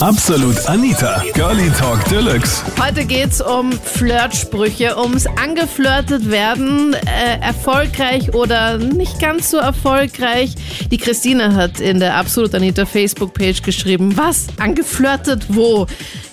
Absolut 0.00 0.68
Anita, 0.68 1.22
Girlie 1.32 1.70
Talk 1.70 2.04
Deluxe. 2.10 2.62
Heute 2.78 3.06
geht's 3.06 3.40
um 3.40 3.72
Flirtsprüche, 3.72 4.94
ums 4.98 5.26
angeflirtet 5.26 6.30
werden, 6.30 6.92
äh, 6.92 7.40
erfolgreich 7.40 8.34
oder 8.34 8.76
nicht 8.76 9.18
ganz 9.20 9.50
so 9.50 9.56
erfolgreich. 9.56 10.54
Die 10.90 10.98
Christine 10.98 11.54
hat 11.54 11.80
in 11.80 11.98
der 11.98 12.14
Absolut 12.16 12.54
Anita 12.54 12.84
Facebook-Page 12.84 13.62
geschrieben, 13.62 14.18
was? 14.18 14.48
Angeflirtet 14.58 15.46
wo? 15.48 15.86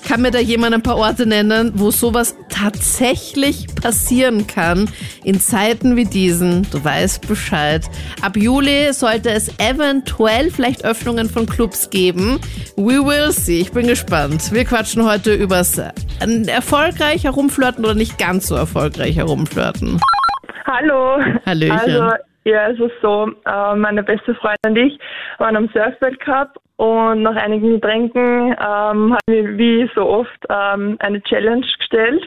Kann 0.08 0.22
mir 0.22 0.32
da 0.32 0.40
jemand 0.40 0.74
ein 0.74 0.84
paar 0.84 0.98
Orte 0.98 1.26
nennen, 1.26 1.72
wo 1.76 1.90
sowas 1.92 2.38
tatsächlich 2.50 3.68
passieren 3.82 4.48
kann 4.48 4.90
in 5.24 5.40
Zeiten 5.40 5.96
wie 5.96 6.06
diesen? 6.06 6.68
Du 6.72 6.84
weißt 6.84 7.28
Bescheid. 7.28 7.84
Ab 8.22 8.36
Juli 8.36 8.92
sollte 8.92 9.30
es 9.30 9.58
eventuell 9.60 10.52
vielleicht 10.52 10.84
Öffnungen 10.84 11.30
von 11.30 11.46
Clubs 11.46 11.90
geben. 11.90 12.40
We 12.76 13.00
will 13.00 13.32
see. 13.32 13.62
Ich 13.62 13.72
bin 13.72 13.88
gespannt. 13.88 14.52
Wir 14.52 14.66
quatschen 14.66 15.10
heute 15.10 15.34
übers 15.34 15.78
äh, 15.78 15.92
erfolgreich 16.48 17.24
herumflirten 17.24 17.86
oder 17.86 17.96
nicht 17.96 18.18
ganz 18.18 18.48
so 18.48 18.56
erfolgreich 18.56 19.16
herumflirten. 19.16 20.00
Hallo. 20.66 21.18
Hallöchen. 21.46 21.80
Also, 21.80 22.24
ja, 22.46 22.70
es 22.70 22.80
ist 22.80 22.92
so, 23.02 23.32
äh, 23.46 23.76
meine 23.76 24.04
beste 24.04 24.36
Freundin 24.36 24.58
und 24.68 24.78
ich 24.78 25.00
waren 25.38 25.56
am 25.56 25.70
Surfweltcup 25.74 26.60
und 26.78 27.22
nach 27.24 27.36
einigen 27.36 27.72
Getränken 27.74 28.52
ähm, 28.52 29.14
haben 29.14 29.18
wir 29.28 29.58
wie 29.58 29.90
so 29.96 30.02
oft 30.06 30.38
ähm, 30.50 30.98
eine 31.00 31.22
Challenge 31.24 31.66
gestellt, 31.78 32.24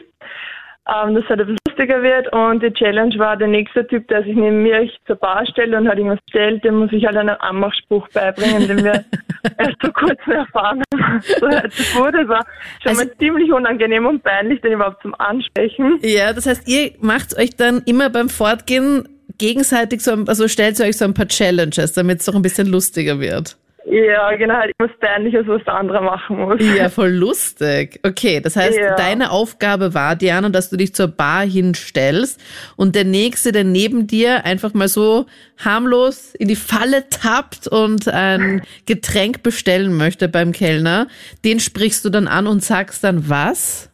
ähm, 0.87 1.15
dass 1.15 1.25
halt 1.27 1.41
etwas 1.41 1.55
lustiger 1.67 2.01
wird 2.01 2.31
und 2.33 2.63
die 2.63 2.71
Challenge 2.71 3.13
war 3.19 3.35
der 3.35 3.49
nächste 3.49 3.85
Typ, 3.85 4.07
der 4.07 4.23
sich 4.23 4.35
neben 4.35 4.63
mir 4.63 4.89
zur 5.05 5.17
Bar 5.17 5.45
stellt 5.45 5.73
und 5.73 5.87
hat 5.89 5.97
irgendwas 5.97 6.19
stellt, 6.29 6.63
dem 6.63 6.75
muss 6.79 6.91
ich 6.93 7.05
halt 7.05 7.17
einen 7.17 7.29
Anmachspruch 7.41 8.07
beibringen, 8.13 8.67
den 8.69 8.83
wir 8.85 9.03
erst 9.57 9.81
vor 9.81 9.91
kurzem 9.93 10.31
erfahren 10.33 10.81
haben. 11.03 11.21
So 11.21 11.47
es 11.47 11.95
wurde. 11.97 12.21
Es 12.21 12.27
war 12.29 12.45
schon 12.81 12.91
Also- 12.91 13.03
mal 13.03 13.17
ziemlich 13.17 13.51
unangenehm 13.51 14.05
und 14.05 14.23
peinlich, 14.23 14.61
den 14.61 14.73
überhaupt 14.73 15.01
zum 15.01 15.13
Ansprechen. 15.19 15.99
Ja, 16.03 16.31
das 16.31 16.45
heißt, 16.45 16.67
ihr 16.69 16.91
macht 17.01 17.37
euch 17.37 17.55
dann 17.57 17.81
immer 17.85 18.09
beim 18.09 18.29
Fortgehen 18.29 19.09
gegenseitig 19.37 20.01
so, 20.01 20.11
ein- 20.13 20.27
also 20.29 20.47
stellt 20.47 20.79
ihr 20.79 20.85
euch 20.85 20.97
so 20.97 21.03
ein 21.05 21.13
paar 21.13 21.27
Challenges, 21.27 21.91
damit 21.93 22.19
es 22.21 22.25
doch 22.27 22.33
ein 22.35 22.41
bisschen 22.41 22.67
lustiger 22.67 23.19
wird. 23.19 23.57
Ja, 23.89 24.35
genau, 24.35 24.55
halt 24.55 24.73
was 24.79 24.91
Peinliches, 24.99 25.47
was 25.47 25.63
der 25.63 25.75
andere 25.75 26.01
machen 26.01 26.39
muss. 26.39 26.59
Ja, 26.59 26.89
voll 26.89 27.11
lustig. 27.11 28.01
Okay, 28.03 28.41
das 28.41 28.57
heißt, 28.57 28.77
Ja. 28.77 28.95
deine 28.95 29.31
Aufgabe 29.31 29.93
war, 29.93 30.17
Diana, 30.17 30.49
dass 30.49 30.69
du 30.69 30.75
dich 30.75 30.93
zur 30.93 31.07
Bar 31.07 31.45
hinstellst 31.45 32.41
und 32.75 32.95
der 32.95 33.05
Nächste, 33.05 33.53
der 33.53 33.63
neben 33.63 34.05
dir 34.05 34.43
einfach 34.43 34.73
mal 34.73 34.89
so 34.89 35.25
harmlos 35.63 36.35
in 36.35 36.49
die 36.49 36.57
Falle 36.57 37.07
tappt 37.09 37.69
und 37.69 38.09
ein 38.09 38.61
Getränk 38.85 39.41
bestellen 39.41 39.95
möchte 39.95 40.27
beim 40.27 40.51
Kellner, 40.51 41.07
den 41.45 41.61
sprichst 41.61 42.03
du 42.03 42.09
dann 42.09 42.27
an 42.27 42.45
und 42.45 42.65
sagst 42.65 43.05
dann 43.05 43.29
was? 43.29 43.89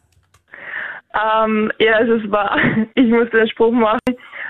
Ähm, 1.14 1.70
ja, 1.78 1.92
also 1.92 2.14
es 2.14 2.30
war, 2.32 2.58
ich 2.96 3.06
musste 3.06 3.36
den 3.36 3.48
Spruch 3.48 3.70
machen, 3.70 4.00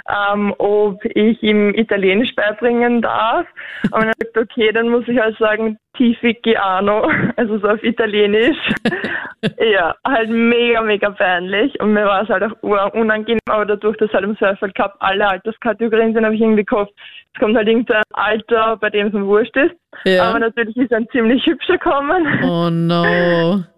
ähm, 0.09 0.55
ob 0.59 1.05
ich 1.05 1.43
ihm 1.43 1.75
Italienisch 1.75 2.35
beibringen 2.35 3.01
darf. 3.01 3.47
Und 3.91 4.03
er 4.05 4.13
sagt, 4.19 4.37
okay, 4.37 4.71
dann 4.73 4.89
muss 4.89 5.09
ich 5.09 5.19
halt 5.19 5.37
sagen, 5.39 5.79
Tifigiano, 5.97 7.11
also 7.37 7.59
so 7.59 7.69
auf 7.69 7.83
Italienisch. 7.83 8.57
ja, 9.59 9.95
halt 10.07 10.31
mega, 10.31 10.83
mega 10.83 11.11
peinlich. 11.11 11.79
Und 11.81 11.93
mir 11.93 12.05
war 12.05 12.23
es 12.23 12.29
halt 12.29 12.43
auch 12.43 12.93
unangenehm, 12.95 13.39
aber 13.49 13.65
dadurch, 13.65 13.97
dass 13.99 14.13
halt 14.13 14.25
im 14.25 14.37
Surfeld 14.37 14.75
Cup 14.75 14.97
alle 15.01 15.27
Alterskategorien 15.27 16.13
sind, 16.13 16.25
habe 16.25 16.35
ich 16.35 16.41
irgendwie 16.41 16.65
gehofft, 16.65 16.93
es 17.33 17.41
kommt 17.41 17.57
halt 17.57 17.69
irgendein 17.69 18.03
Alter, 18.13 18.77
bei 18.77 18.91
dem 18.91 19.09
es 19.09 19.13
mir 19.13 19.27
wurscht 19.27 19.57
ist. 19.57 19.75
Ja. 20.05 20.31
Aber 20.31 20.39
natürlich 20.39 20.77
ist 20.77 20.93
ein 20.93 21.09
ziemlich 21.11 21.45
hübscher 21.47 21.79
gekommen. 21.79 22.27
Oh 22.45 22.71
no. 22.71 23.63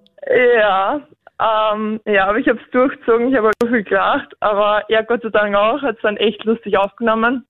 Ja, 0.58 1.02
ähm, 1.40 2.00
ja, 2.06 2.26
aber 2.26 2.38
ich 2.38 2.48
habe 2.48 2.58
es 2.64 2.70
durchgezogen, 2.70 3.28
ich 3.28 3.36
habe 3.36 3.50
so 3.60 3.68
viel 3.68 3.82
gelacht, 3.82 4.34
aber 4.40 4.84
er 4.88 5.04
Gott 5.04 5.22
sei 5.22 5.28
Dank 5.28 5.54
auch, 5.54 5.82
hat 5.82 5.96
es 5.96 6.02
dann 6.02 6.16
echt 6.16 6.44
lustig 6.44 6.76
aufgenommen. 6.78 7.46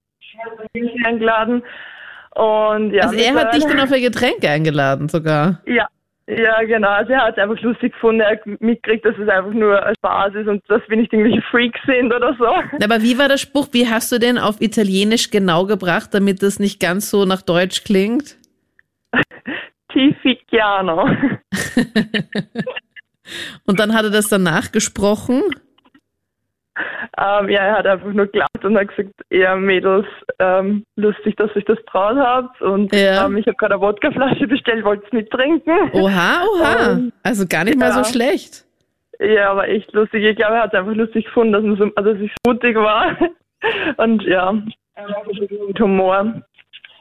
Eingeladen 1.04 1.62
und 2.34 2.92
ja. 2.92 3.04
Also 3.04 3.16
er 3.16 3.34
hat 3.34 3.54
dich 3.54 3.64
dann 3.64 3.80
auf 3.80 3.90
ein 3.90 4.02
Getränk 4.02 4.44
eingeladen 4.44 5.08
sogar. 5.08 5.62
Ja, 5.66 5.88
ja, 6.28 6.60
genau. 6.64 6.88
Also 6.88 7.12
er 7.12 7.24
hat 7.24 7.38
es 7.38 7.42
einfach 7.42 7.62
lustig 7.62 7.92
gefunden, 7.92 8.20
er 8.20 8.32
hat 8.32 8.44
mitgekriegt, 8.44 9.04
dass 9.06 9.16
es 9.16 9.28
einfach 9.28 9.52
nur 9.52 9.80
Spaß 9.98 10.34
ist 10.34 10.48
und 10.48 10.62
dass 10.68 10.82
wir 10.88 10.96
nicht 10.96 11.12
irgendwelche 11.12 11.42
Freaks 11.42 11.80
sind 11.86 12.12
oder 12.12 12.34
so. 12.36 12.46
Aber 12.46 13.02
wie 13.02 13.16
war 13.16 13.28
der 13.28 13.38
Spruch? 13.38 13.68
Wie 13.72 13.88
hast 13.88 14.10
du 14.10 14.18
den 14.18 14.36
auf 14.36 14.60
Italienisch 14.60 15.30
genau 15.30 15.66
gebracht, 15.66 16.12
damit 16.12 16.42
das 16.42 16.58
nicht 16.58 16.80
ganz 16.80 17.10
so 17.10 17.24
nach 17.24 17.42
Deutsch 17.42 17.84
klingt? 17.84 18.36
Tifigiano. 19.92 21.08
Und 23.66 23.80
dann 23.80 23.94
hat 23.94 24.04
er 24.04 24.10
das 24.10 24.28
danach 24.28 24.72
gesprochen. 24.72 25.42
Ähm, 27.18 27.48
ja, 27.48 27.60
er 27.60 27.78
hat 27.78 27.86
einfach 27.86 28.12
nur 28.12 28.26
gelacht 28.26 28.62
und 28.62 28.76
hat 28.76 28.88
gesagt, 28.88 29.14
ja, 29.30 29.56
Mädels, 29.56 30.06
ähm, 30.38 30.84
lustig, 30.96 31.34
dass 31.36 31.50
ich 31.54 31.64
das 31.64 31.78
traut 31.90 32.16
habt. 32.18 32.60
Und 32.60 32.94
Ja. 32.94 33.24
ähm, 33.26 33.38
ich 33.38 33.46
habe 33.46 33.56
gerade 33.56 33.74
eine 33.74 33.80
Wodkaflasche 33.82 34.46
bestellt, 34.46 34.84
wollte 34.84 35.06
es 35.06 35.12
mittrinken. 35.12 35.74
Oha, 35.94 36.42
oha. 36.54 36.92
Ähm, 36.92 37.12
Also 37.22 37.46
gar 37.46 37.64
nicht 37.64 37.78
mal 37.78 37.92
so 37.92 38.00
ja. 38.00 38.04
schlecht. 38.04 38.64
Ja, 39.18 39.52
aber 39.52 39.68
echt 39.68 39.90
lustig. 39.92 40.22
Ich 40.24 40.36
glaube, 40.36 40.56
er 40.56 40.62
hat 40.64 40.74
es 40.74 40.78
einfach 40.78 40.94
lustig 40.94 41.24
gefunden, 41.24 41.52
dass, 41.54 41.62
man 41.62 41.76
so, 41.76 41.90
also, 41.96 42.12
dass 42.12 42.20
ich 42.22 42.30
so 42.44 42.52
mutig 42.52 42.76
war. 42.76 43.16
Und 43.96 44.22
ja, 44.24 44.52
mit 44.52 45.80
Humor. 45.80 46.42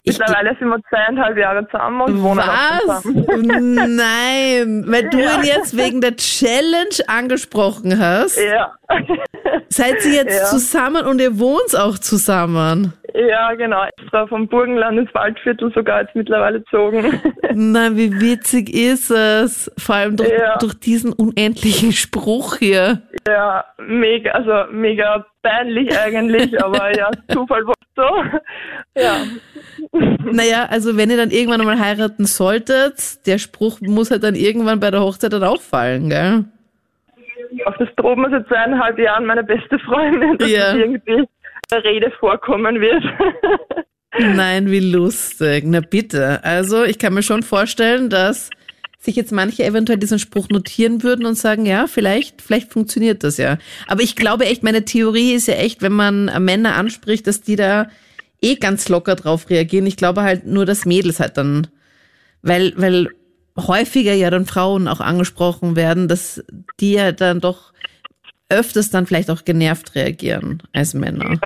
Ich- 0.07 0.19
Mittlerweile 0.19 0.55
sind 0.59 0.67
wir 0.69 0.79
zweieinhalb 0.89 1.35
Jahre 1.37 1.67
zusammen 1.67 2.01
und 2.01 2.21
wohnen 2.21 2.39
auch 2.39 2.87
Was? 2.87 3.01
zusammen. 3.01 3.73
Nein, 3.97 4.85
weil 4.87 5.09
du 5.09 5.17
Ja. 5.19 5.35
ihn 5.37 5.43
jetzt 5.43 5.75
wegen 5.75 5.99
der 5.99 6.15
Challenge 6.15 6.95
angesprochen 7.07 7.99
hast. 7.99 8.37
Ja. 8.37 8.73
Seid 9.69 10.05
ihr 10.05 10.13
jetzt 10.13 10.37
Ja. 10.39 10.45
zusammen 10.45 11.05
und 11.07 11.19
ihr 11.19 11.39
wohnt 11.39 11.75
auch 11.77 11.97
zusammen? 11.97 12.93
ja, 13.15 13.53
genau. 13.53 13.83
Extra 13.97 14.27
vom 14.27 14.47
Burgenland 14.49 14.99
ins 14.99 15.13
Waldviertel 15.15 15.71
sogar 15.73 16.01
jetzt 16.01 16.15
mittlerweile 16.15 16.59
gezogen. 16.59 17.19
Na, 17.53 17.95
wie 17.95 18.19
witzig 18.21 18.69
ist 18.75 19.09
es? 19.09 19.71
Vor 19.77 19.95
allem 19.95 20.17
durch, 20.17 20.29
Ja. 20.29 20.57
durch 20.59 20.73
diesen 20.79 21.13
unendlichen 21.13 21.93
Spruch 21.93 22.57
hier. 22.57 23.01
ja, 23.27 23.63
mega, 23.79 24.31
also 24.31 24.69
mega 24.71 25.25
peinlich 25.41 25.97
eigentlich, 25.97 26.61
aber 26.61 26.95
ja, 26.95 27.09
Zufall 27.31 27.65
war 27.65 27.73
so. 27.95 29.01
Ja. 29.01 29.15
Naja, 30.31 30.65
also 30.69 30.97
wenn 30.97 31.09
ihr 31.09 31.17
dann 31.17 31.31
irgendwann 31.31 31.61
einmal 31.61 31.79
heiraten 31.79 32.25
solltet, 32.25 33.25
der 33.25 33.37
Spruch 33.37 33.79
muss 33.81 34.11
halt 34.11 34.23
dann 34.23 34.35
irgendwann 34.35 34.79
bei 34.79 34.91
der 34.91 35.01
Hochzeit 35.01 35.33
dann 35.33 35.43
auch 35.43 35.61
fallen, 35.61 36.09
gell? 36.09 36.45
Auf 37.65 37.75
das 37.77 37.87
droht 37.95 38.17
mir 38.17 38.29
seit 38.29 38.47
zweieinhalb 38.47 38.97
Jahren 38.99 39.25
meine 39.25 39.43
beste 39.43 39.79
Freundin, 39.79 40.37
dass 40.37 40.49
Ja. 40.49 40.71
es 40.73 40.77
irgendwie 40.79 41.27
eine 41.71 41.83
Rede 41.83 42.11
vorkommen 42.19 42.79
wird. 42.81 43.03
Nein, 44.17 44.71
wie 44.71 44.79
lustig. 44.79 45.63
Na 45.67 45.81
bitte. 45.81 46.43
Also 46.43 46.83
ich 46.83 46.99
kann 46.99 47.13
mir 47.13 47.23
schon 47.23 47.43
vorstellen, 47.43 48.09
dass 48.09 48.49
sich 48.99 49.15
jetzt 49.15 49.31
manche 49.31 49.63
eventuell 49.63 49.99
diesen 49.99 50.19
Spruch 50.19 50.47
notieren 50.49 51.03
würden 51.03 51.25
und 51.25 51.35
sagen, 51.35 51.65
ja, 51.65 51.85
vielleicht, 51.87 52.41
vielleicht 52.41 52.71
funktioniert 52.71 53.23
das 53.23 53.37
ja. 53.37 53.57
Aber 53.87 54.01
ich 54.01 54.15
glaube 54.15 54.45
echt, 54.45 54.63
meine 54.63 54.83
Theorie 54.85 55.33
ist 55.33 55.47
ja 55.47 55.55
echt, 55.55 55.81
wenn 55.81 55.91
man 55.91 56.25
Männer 56.43 56.75
anspricht, 56.75 57.27
dass 57.27 57.41
die 57.41 57.55
da 57.55 57.87
eh 58.45 58.55
ganz 58.55 58.89
locker 58.89 59.15
drauf 59.15 59.49
reagieren. 59.49 59.87
Ich 59.87 59.97
glaube 59.97 60.21
halt 60.21 60.45
nur, 60.45 60.65
dass 60.65 60.85
Mädels 60.85 61.19
halt 61.19 61.37
dann, 61.37 61.67
weil, 62.41 62.73
weil 62.77 63.09
häufiger 63.57 64.13
ja 64.13 64.29
dann 64.29 64.45
Frauen 64.45 64.87
auch 64.87 64.99
angesprochen 64.99 65.75
werden, 65.75 66.07
dass 66.07 66.43
die 66.79 66.93
ja 66.93 67.11
dann 67.11 67.39
doch 67.39 67.73
öfters 68.49 68.91
dann 68.91 69.05
vielleicht 69.05 69.31
auch 69.31 69.43
genervt 69.43 69.95
reagieren 69.95 70.61
als 70.73 70.93
Männer. 70.93 71.39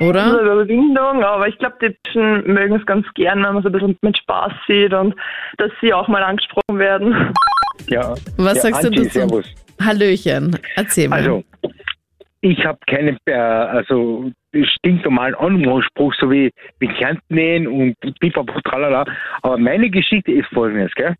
Oder? 0.00 0.24
Also 0.24 0.40
Überwindung, 0.40 1.22
aber 1.22 1.46
ich 1.48 1.58
glaube, 1.58 1.76
die 1.80 1.96
Menschen 2.14 2.52
mögen 2.52 2.76
es 2.76 2.86
ganz 2.86 3.06
gern, 3.14 3.42
wenn 3.42 3.54
man 3.54 3.62
so 3.62 3.68
ein 3.68 3.72
bisschen 3.72 3.98
mit 4.00 4.18
Spaß 4.18 4.52
sieht 4.66 4.92
und 4.92 5.14
dass 5.58 5.70
sie 5.80 5.92
auch 5.92 6.08
mal 6.08 6.22
angesprochen 6.22 6.78
werden. 6.78 7.32
Ja. 7.88 8.14
Was 8.36 8.56
ja, 8.56 8.62
sagst 8.62 8.84
du 8.84 8.88
Anti, 8.88 9.02
dazu? 9.04 9.10
Servus. 9.10 9.46
Hallöchen, 9.80 10.58
erzähl 10.76 11.08
mal. 11.08 11.20
Also, 11.20 11.44
ich 12.42 12.64
habe 12.66 12.78
keinen 12.88 13.16
äh, 13.24 13.32
also 13.32 14.30
stinknormalen 14.52 15.34
Anmachspruch, 15.36 16.12
so 16.18 16.30
wie 16.30 16.50
mit 16.80 16.94
Kärnten 16.96 17.34
nähen 17.34 17.66
und 17.66 17.96
pipapo 18.20 18.60
tralala. 18.62 19.04
Aber 19.42 19.56
meine 19.56 19.88
Geschichte 19.88 20.32
ist 20.32 20.48
folgendes, 20.48 20.92
gell? 20.94 21.14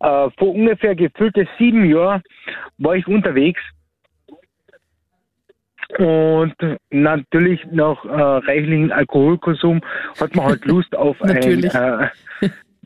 Äh, 0.00 0.28
vor 0.36 0.54
ungefähr 0.54 0.94
gefühlte 0.94 1.46
sieben 1.58 1.84
Jahren 1.88 2.22
war 2.78 2.96
ich 2.96 3.06
unterwegs 3.06 3.62
und 5.98 6.54
natürlich 6.90 7.64
nach 7.70 8.04
äh, 8.04 8.08
reichlichen 8.10 8.90
Alkoholkonsum 8.90 9.80
hat 10.20 10.34
man 10.34 10.46
halt 10.46 10.64
Lust 10.66 10.94
auf 10.96 11.20
ein 11.22 11.62
äh, 11.62 12.08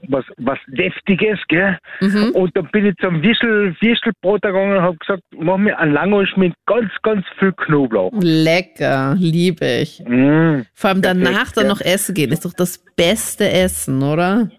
was, 0.09 0.25
was 0.37 0.59
Deftiges, 0.69 1.39
gell? 1.49 1.79
Mhm. 2.01 2.31
Und 2.35 2.57
dann 2.57 2.69
bin 2.71 2.87
ich 2.87 2.97
zum 2.97 3.23
Wischel, 3.23 3.77
Wischelbrater 3.81 4.49
gegangen 4.49 4.77
und 4.77 4.83
habe 4.83 4.97
gesagt, 4.99 5.23
mach 5.37 5.57
mir 5.57 5.79
einen 5.79 5.93
Langosch 5.93 6.37
mit 6.37 6.55
ganz, 6.67 6.91
ganz 7.03 7.25
viel 7.39 7.53
Knoblauch. 7.53 8.13
Lecker, 8.21 9.17
liebe 9.19 9.67
ich. 9.83 10.03
Mm. 10.07 10.63
Vor 10.75 10.91
allem 10.91 11.03
danach 11.03 11.53
dann 11.53 11.69
noch 11.69 11.81
essen 11.81 12.15
gehen, 12.15 12.33
ist 12.33 12.45
doch 12.45 12.53
das 12.53 12.85
beste 12.97 13.51
Essen, 13.51 14.03
oder? 14.03 14.51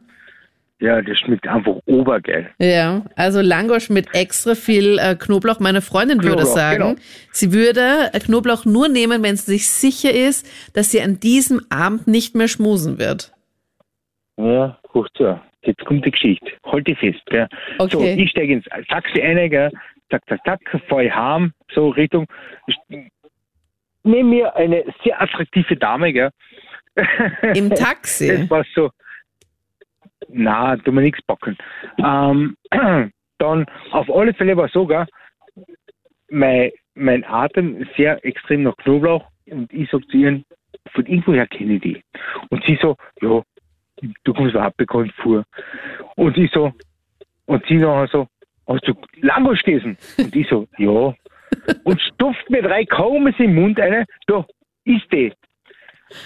Ja, 0.82 1.02
das 1.02 1.18
schmeckt 1.20 1.46
einfach 1.46 1.76
obergeil. 1.88 2.50
Ja, 2.58 3.04
also 3.18 3.42
Langosch 3.42 3.90
mit 3.90 4.16
extra 4.16 4.56
viel 4.56 4.98
äh, 4.98 5.16
Knoblauch. 5.16 5.60
Meine 5.60 5.82
Freundin 5.82 6.24
würde 6.24 6.38
Knoblauch, 6.38 6.56
sagen, 6.56 6.84
genau. 6.84 6.96
sie 7.32 7.52
würde 7.52 8.10
äh, 8.14 8.20
Knoblauch 8.20 8.64
nur 8.64 8.88
nehmen, 8.88 9.22
wenn 9.22 9.36
sie 9.36 9.52
sich 9.52 9.70
sicher 9.70 10.14
ist, 10.14 10.48
dass 10.74 10.92
sie 10.92 11.02
an 11.02 11.20
diesem 11.20 11.62
Abend 11.70 12.08
nicht 12.08 12.34
mehr 12.34 12.48
schmusen 12.48 12.98
wird. 12.98 13.34
Ja, 14.38 14.80
hoch 14.94 15.08
zu. 15.16 15.40
Jetzt 15.64 15.84
kommt 15.86 16.06
die 16.06 16.12
Geschichte. 16.12 16.52
Halt 16.66 16.88
dich 16.88 16.98
fest, 17.00 17.26
gell? 17.28 17.48
So, 17.80 18.00
Okay. 18.00 18.16
ich 18.18 18.32
steige 18.32 18.54
ins 18.54 18.66
Taxi 18.88 19.22
ein, 19.22 19.50
gell? 19.50 19.72
Zack, 20.10 20.24
zack, 20.28 20.40
zack, 20.46 20.62
fahr 20.88 21.04
ich 21.04 21.14
heim, 21.14 21.54
so 21.72 21.90
Richtung. 21.90 22.26
Ich 22.68 22.78
nehme 24.04 24.30
mir 24.30 24.56
eine 24.56 24.84
sehr 25.04 25.22
attraktive 25.22 25.76
Dame, 25.76 26.12
gell? 26.14 26.30
Im 27.56 27.70
Taxi. 27.70 28.28
Das 28.28 28.50
war 28.50 28.66
so. 28.74 28.90
Na, 30.30 30.76
tu 30.78 30.92
mir 30.92 31.02
nichts 31.02 31.22
backen. 31.24 31.58
Ähm, 32.04 32.56
dann 33.40 33.66
auf 33.92 34.10
alle 34.14 34.34
Fälle 34.34 34.56
war 34.58 34.68
so, 34.70 34.86
gell? 34.86 35.06
Mein, 36.30 36.72
mein 36.94 37.24
Atem 37.26 37.88
sehr 37.98 38.24
extrem 38.26 38.64
nach 38.64 38.78
Knoblauch 38.78 39.26
und 39.48 39.72
ich 39.74 39.90
sag 39.90 40.02
zu 40.10 40.18
ihr, 40.18 40.42
von 40.94 41.06
irgendwoher 41.06 41.48
kenne 41.48 41.74
ich 41.76 41.82
die. 41.82 42.04
Und 42.50 42.64
sie 42.66 42.78
so, 42.82 42.96
ja, 43.22 43.42
du 44.24 44.34
kommst 44.34 44.54
überhaupt 44.54 44.78
bekannt 44.78 45.14
vor. 45.22 45.44
Und 46.16 46.38
ich 46.38 46.52
so, 46.52 46.74
und 47.46 47.66
sie 47.68 47.76
nachher 47.76 48.08
so, 48.12 48.28
hast 48.68 48.88
du 48.88 48.94
Langosch 49.22 49.64
gegessen? 49.64 49.98
Und 50.18 50.36
ich 50.36 50.48
so, 50.50 50.68
ja. 50.78 51.14
Und 51.84 52.02
stopft 52.02 52.50
mir 52.50 52.62
drei 52.62 52.86
Kaugummis 52.86 53.36
im 53.40 53.56
Mund 53.56 53.80
eine, 53.80 54.06
da, 54.28 54.46
isst 54.86 55.12
die. 55.12 55.34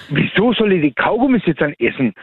Wieso 0.10 0.54
soll 0.54 0.74
ich 0.74 0.82
die 0.82 0.94
Kaugummis 0.94 1.44
jetzt 1.46 1.62
dann 1.62 1.74
essen? 1.80 2.14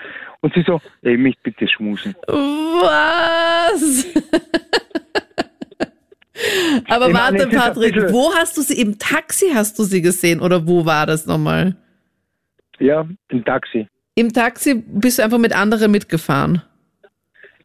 Und 0.40 0.54
sie 0.54 0.62
so, 0.62 0.80
ey, 1.02 1.16
mich 1.16 1.38
bitte 1.42 1.68
schmusen. 1.68 2.14
Was? 2.26 4.06
Aber 6.88 7.08
Ich 7.08 7.12
meine, 7.12 7.38
warte, 7.38 7.42
ein 7.42 7.50
Patrick, 7.50 7.96
wo 8.12 8.32
hast 8.34 8.56
du 8.56 8.62
sie? 8.62 8.80
Im 8.80 8.98
Taxi 8.98 9.50
hast 9.52 9.78
du 9.78 9.82
sie 9.82 10.00
gesehen 10.00 10.40
oder 10.40 10.66
wo 10.66 10.86
war 10.86 11.04
das 11.06 11.26
nochmal? 11.26 11.76
Ja, 12.78 13.06
im 13.28 13.44
Taxi. 13.44 13.86
Im 14.14 14.32
Taxi 14.32 14.82
bist 14.86 15.18
du 15.18 15.24
einfach 15.24 15.38
mit 15.38 15.54
anderen 15.56 15.90
mitgefahren. 15.90 16.62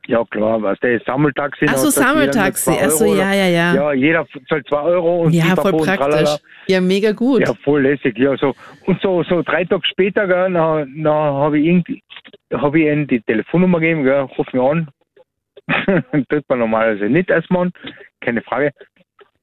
Ja, 0.07 0.24
klar, 0.25 0.62
was 0.62 0.80
der 0.81 1.00
Sammeltaxi. 1.00 1.65
Nur 1.65 1.77
Sammeltaxi. 1.77 2.71
zwei 2.71 2.86
Ach 2.86 2.92
so, 2.92 3.06
Euro, 3.06 3.15
ja, 3.15 3.33
ja, 3.33 3.47
ja. 3.47 3.74
Ja, 3.74 3.94
jeder 3.94 4.27
zahlt 4.47 4.68
zwei 4.68 4.81
Euro 4.81 5.24
und 5.24 5.33
Ja, 5.33 5.56
voll 5.56 5.71
praktisch. 5.71 5.95
tralala. 5.95 6.38
Ja, 6.68 6.80
mega 6.80 7.12
gut. 7.12 7.42
Ja, 7.42 7.53
voll 7.63 7.81
lässig, 7.81 8.18
ja, 8.18 8.38
so. 8.38 8.53
Und 8.86 9.01
so, 9.01 9.24
so 9.24 9.42
drei 9.42 9.65
Tage 9.65 9.86
später, 9.86 10.27
gell, 10.27 10.50
na, 10.51 10.86
na 10.88 11.12
habe 11.12 11.59
ich 11.59 11.65
irgendwie, 11.65 12.03
habe 12.53 12.80
ich 12.80 12.86
ihnen 12.86 13.07
die 13.07 13.21
Telefonnummer 13.21 13.80
gegeben, 13.80 14.03
gell, 14.03 14.21
ruf 14.38 14.45
mich 14.53 14.62
an. 14.62 14.89
Tut 16.30 16.44
man 16.50 16.59
normalerweise 16.59 17.06
nicht 17.06 17.31
als 17.31 17.50
Mann, 17.50 17.71
keine 18.21 18.44
Frage. 18.44 18.71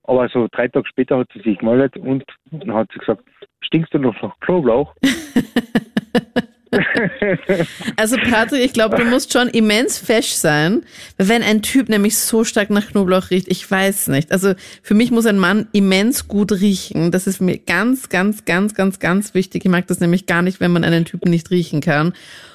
Aber 0.05 0.29
so 0.29 0.47
drei 0.53 0.69
Tage 0.69 0.87
später 0.89 1.19
hat 1.19 1.29
sie 1.35 1.41
sich 1.41 1.59
gemeldet 1.59 1.97
und 1.97 2.25
dann 2.53 2.73
hat 2.73 2.89
sie 2.93 3.01
gesagt, 3.01 3.23
stinkst 3.63 3.93
du 3.95 3.99
noch 3.99 4.21
nach 4.23 4.39
Knoblauch? 4.41 4.95
Also 7.97 8.17
Patrick, 8.17 8.65
ich 8.65 8.73
glaube, 8.73 8.97
du 8.97 9.05
musst 9.05 9.33
schon 9.33 9.49
immens 9.49 9.99
fesch 9.99 10.33
sein, 10.33 10.83
wenn 11.19 11.43
ein 11.43 11.63
Typ 11.63 11.89
nämlich 11.89 12.17
so 12.17 12.45
stark 12.45 12.71
nach 12.71 12.89
Knoblauch 12.89 13.31
riecht, 13.31 13.49
ich 13.49 13.71
weiß 13.71 14.09
nicht. 14.09 14.33
Also 14.33 14.55
für 14.83 14.95
mich 14.95 15.11
muss 15.11 15.27
ein 15.27 15.39
Mann 15.39 15.69
immens 15.73 16.29
gut 16.29 16.53
riechen. 16.53 17.11
Das 17.11 17.27
ist 17.27 17.41
mir 17.41 17.59
ganz, 17.59 18.09
ganz, 18.09 18.45
ganz, 18.45 18.75
ganz, 18.75 18.99
ganz 18.99 19.35
wichtig. 19.35 19.65
Ich 19.65 19.71
mag 19.71 19.87
das 19.87 20.01
nämlich 20.01 20.27
gar 20.27 20.43
nicht, 20.43 20.61
wenn 20.61 20.73
man 20.73 20.85
einen 20.85 21.05
Typen 21.05 21.31
nicht 21.31 21.51
riechen 21.51 21.81
kann. 21.81 22.15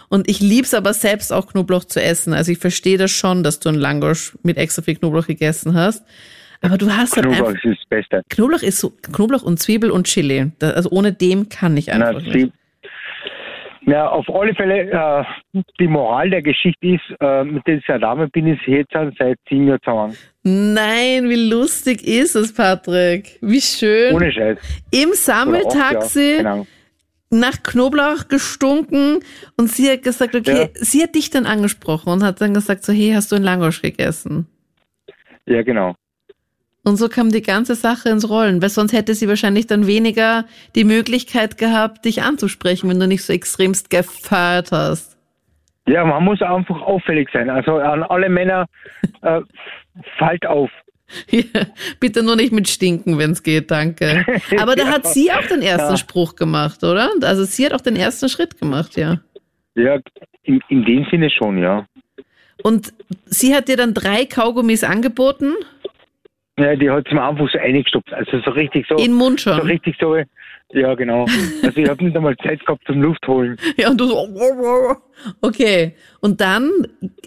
Und 0.09 0.29
ich 0.29 0.39
lieb's 0.39 0.73
aber 0.73 0.93
selbst 0.93 1.33
auch 1.33 1.47
Knoblauch 1.47 1.83
zu 1.83 2.01
essen. 2.01 2.33
Also 2.33 2.51
ich 2.51 2.59
verstehe 2.59 2.97
das 2.97 3.11
schon, 3.11 3.43
dass 3.43 3.59
du 3.59 3.69
einen 3.69 3.77
Langosch 3.77 4.37
mit 4.41 4.57
extra 4.57 4.81
viel 4.81 4.95
Knoblauch 4.95 5.27
gegessen 5.27 5.73
hast. 5.73 6.03
Aber 6.61 6.77
du 6.77 6.91
hast 6.91 7.15
halt 7.15 7.25
Knoblauch 7.25 7.49
einfach, 7.49 7.63
ist 7.63 7.79
das 7.79 7.89
Beste. 7.89 8.21
Knoblauch 8.29 8.61
ist 8.61 8.79
so, 8.79 8.91
Knoblauch 9.11 9.43
und 9.43 9.59
Zwiebel 9.59 9.91
und 9.91 10.07
Chili. 10.07 10.51
Also 10.61 10.89
ohne 10.89 11.13
dem 11.13 11.49
kann 11.49 11.77
ich 11.77 11.87
Na, 11.87 12.07
einfach 12.07 12.21
nicht. 12.21 12.51
Na, 13.87 14.09
auf 14.09 14.29
alle 14.29 14.53
Fälle, 14.53 14.91
äh, 14.91 15.61
die 15.79 15.87
Moral 15.87 16.29
der 16.29 16.41
Geschichte 16.41 16.85
ist, 16.87 17.01
äh, 17.21 17.43
mit 17.45 17.65
dieser 17.65 17.97
Dame 17.99 18.27
bin 18.27 18.45
ich 18.47 18.59
jetzt 18.67 18.91
schon 18.91 19.15
seit 19.17 19.39
sieben 19.49 19.67
Jahren 19.69 19.79
zusammen. 19.81 20.17
Nein, 20.43 21.29
wie 21.29 21.49
lustig 21.49 22.05
ist 22.05 22.35
es, 22.35 22.53
Patrick? 22.53 23.39
Wie 23.41 23.61
schön. 23.61 24.13
Ohne 24.13 24.29
Scheiß. 24.31 24.57
Im 24.91 25.13
Sammeltaxi 25.13 26.39
Ahnung. 26.39 26.67
nach 27.29 27.63
Knoblauch 27.63 28.27
gestunken 28.27 29.19
und 29.57 29.69
sie 29.71 29.89
hat 29.89 30.03
gesagt, 30.03 30.35
okay, 30.35 30.63
Ja. 30.63 30.67
sie 30.73 31.01
hat 31.03 31.15
dich 31.15 31.29
dann 31.29 31.45
angesprochen 31.45 32.11
und 32.11 32.23
hat 32.23 32.41
dann 32.41 32.53
gesagt, 32.53 32.83
so, 32.83 32.91
hey, 32.91 33.13
hast 33.15 33.31
du 33.31 33.37
einen 33.37 33.45
Langosch 33.45 33.81
gegessen? 33.81 34.47
Ja, 35.45 35.61
genau. 35.63 35.95
Und 36.87 36.95
so 36.95 37.09
kam 37.09 37.33
die 37.33 37.41
ganze 37.41 37.75
Sache 37.75 38.07
ins 38.07 38.29
Rollen, 38.29 38.61
weil 38.61 38.69
sonst 38.69 38.93
hätte 38.93 39.13
sie 39.13 39.27
wahrscheinlich 39.27 39.67
dann 39.67 39.87
weniger 39.87 40.45
die 40.73 40.85
Möglichkeit 40.85 41.57
gehabt, 41.57 42.05
dich 42.05 42.21
anzusprechen, 42.23 42.89
wenn 42.89 42.97
du 42.97 43.09
nicht 43.09 43.23
so 43.23 43.33
extremst 43.33 43.89
gefeiert 43.89 44.71
hast. 44.71 45.17
Ja, 45.85 46.05
man 46.05 46.23
muss 46.23 46.41
einfach 46.41 46.81
auffällig 46.81 47.27
sein. 47.33 47.49
Also 47.49 47.75
an 47.75 48.03
alle 48.03 48.29
Männer, 48.29 48.67
äh, 49.21 49.41
fallt 50.17 50.45
auf. 50.45 50.69
Ja, 51.29 51.43
bitte 51.99 52.23
nur 52.23 52.37
nicht 52.37 52.53
mit 52.53 52.69
Stinken, 52.69 53.17
wenn 53.17 53.31
es 53.31 53.43
geht, 53.43 53.69
danke. 53.69 54.25
Aber 54.57 54.77
da 54.77 54.87
hat 54.87 55.07
sie 55.07 55.29
auch 55.29 55.45
den 55.45 55.61
ersten 55.61 55.91
Ja. 55.91 55.97
Spruch 55.97 56.37
gemacht, 56.37 56.85
oder? 56.85 57.09
Also 57.21 57.43
sie 57.43 57.65
hat 57.65 57.73
auch 57.73 57.81
den 57.81 57.97
ersten 57.97 58.29
Schritt 58.29 58.61
gemacht, 58.61 58.95
ja. 58.95 59.19
Ja, 59.75 59.99
in, 60.43 60.61
in 60.69 60.85
dem 60.85 61.05
Sinne 61.11 61.29
schon, 61.31 61.57
ja. 61.57 61.85
Und 62.63 62.93
sie 63.25 63.53
hat 63.53 63.67
dir 63.67 63.75
dann 63.75 63.93
drei 63.93 64.23
Kaugummis 64.23 64.85
angeboten? 64.85 65.51
Ja, 66.59 66.75
die 66.75 66.89
hat 66.89 67.11
mir 67.11 67.23
einfach 67.23 67.49
so 67.51 67.59
eingestopft. 67.59 68.11
Also 68.13 68.39
so 68.39 68.51
richtig 68.51 68.87
so. 68.87 68.95
In 68.95 69.11
den 69.11 69.13
Mund 69.13 69.39
so 69.39 69.53
schon. 69.53 69.67
richtig 69.67 69.95
so. 69.99 70.15
Ja, 70.73 70.95
genau. 70.95 71.25
Also 71.63 71.79
ich 71.79 71.89
habe 71.89 72.03
nicht 72.03 72.15
einmal 72.15 72.35
Zeit 72.37 72.65
gehabt 72.65 72.83
zum 72.85 73.01
Luft 73.01 73.27
holen. 73.27 73.57
Ja, 73.77 73.89
und 73.89 74.01
du 74.01 74.07
so. 74.07 74.27
Okay. 75.41 75.93
Und 76.19 76.41
dann 76.41 76.71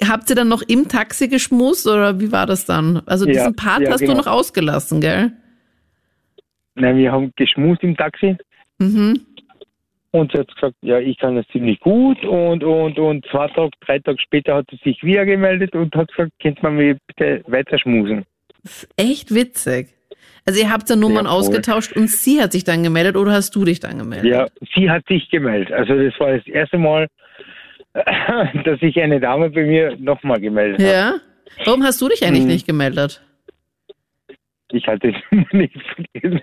habt 0.06 0.28
ihr 0.30 0.36
dann 0.36 0.48
noch 0.48 0.62
im 0.62 0.88
Taxi 0.88 1.28
geschmust 1.28 1.86
oder 1.86 2.20
wie 2.20 2.32
war 2.32 2.46
das 2.46 2.66
dann? 2.66 3.02
Also 3.06 3.26
Ja, 3.26 3.32
diesen 3.32 3.56
Part 3.56 3.82
ja, 3.82 3.90
hast 3.90 4.00
du 4.00 4.06
genau. 4.06 4.18
noch 4.18 4.26
ausgelassen, 4.26 5.00
gell? 5.00 5.32
Nein, 6.74 6.96
wir 6.96 7.12
haben 7.12 7.32
geschmust 7.36 7.82
im 7.82 7.96
Taxi. 7.96 8.36
Mhm. 8.78 9.20
Und 10.12 10.32
sie 10.32 10.38
hat 10.38 10.52
gesagt, 10.52 10.74
ja, 10.82 10.98
ich 10.98 11.18
kann 11.18 11.36
das 11.36 11.46
ziemlich 11.48 11.78
gut. 11.80 12.24
Und, 12.24 12.64
und, 12.64 12.98
und 12.98 13.24
zwei 13.30 13.46
Tage, 13.48 13.70
drei 13.80 13.98
Tage 14.00 14.18
später 14.20 14.56
hat 14.56 14.66
sie 14.70 14.80
sich 14.82 15.04
wieder 15.04 15.24
gemeldet 15.24 15.74
und 15.74 15.94
hat 15.94 16.08
gesagt, 16.08 16.32
könnt 16.42 16.62
man 16.62 16.76
mir 16.76 16.98
bitte 17.06 17.44
weiter 17.46 17.78
schmusen. 17.78 18.24
Echt 18.96 19.34
witzig. 19.34 19.88
Also 20.46 20.61
ihr 20.61 20.70
habt 20.73 20.88
ja 20.88 20.96
Nummern 20.96 21.26
Ja, 21.26 21.30
ausgetauscht 21.32 21.92
und 21.96 22.08
sie 22.08 22.40
hat 22.42 22.52
sich 22.52 22.64
dann 22.64 22.82
gemeldet 22.82 23.16
oder 23.16 23.32
hast 23.32 23.54
du 23.54 23.64
dich 23.64 23.78
dann 23.80 23.99
gemeldet? 23.99 24.30
Ja, 24.30 24.46
sie 24.75 24.90
hat 24.90 25.06
sich 25.06 25.28
gemeldet. 25.30 25.73
Also 25.73 25.94
das 25.94 26.18
war 26.18 26.37
das 26.37 26.46
erste 26.46 26.78
Mal, 26.78 27.06
dass 28.64 28.80
sich 28.80 29.00
eine 29.00 29.20
Dame 29.20 29.50
bei 29.50 29.64
mir 29.64 29.96
nochmal 29.99 30.40
gemeldet 30.40 30.80
hat. 30.80 30.87
Ja? 30.92 31.14
Warum 31.64 31.82
hast 31.85 32.00
du 32.00 32.08
dich 32.08 32.25
eigentlich 32.25 32.42
Hm. 32.42 32.49
nicht 32.49 32.66
gemeldet? 32.66 33.23
Ich 34.73 34.87
hatte 34.87 35.08
es 35.08 35.16
nicht 35.52 35.75
vergessen. 35.82 36.40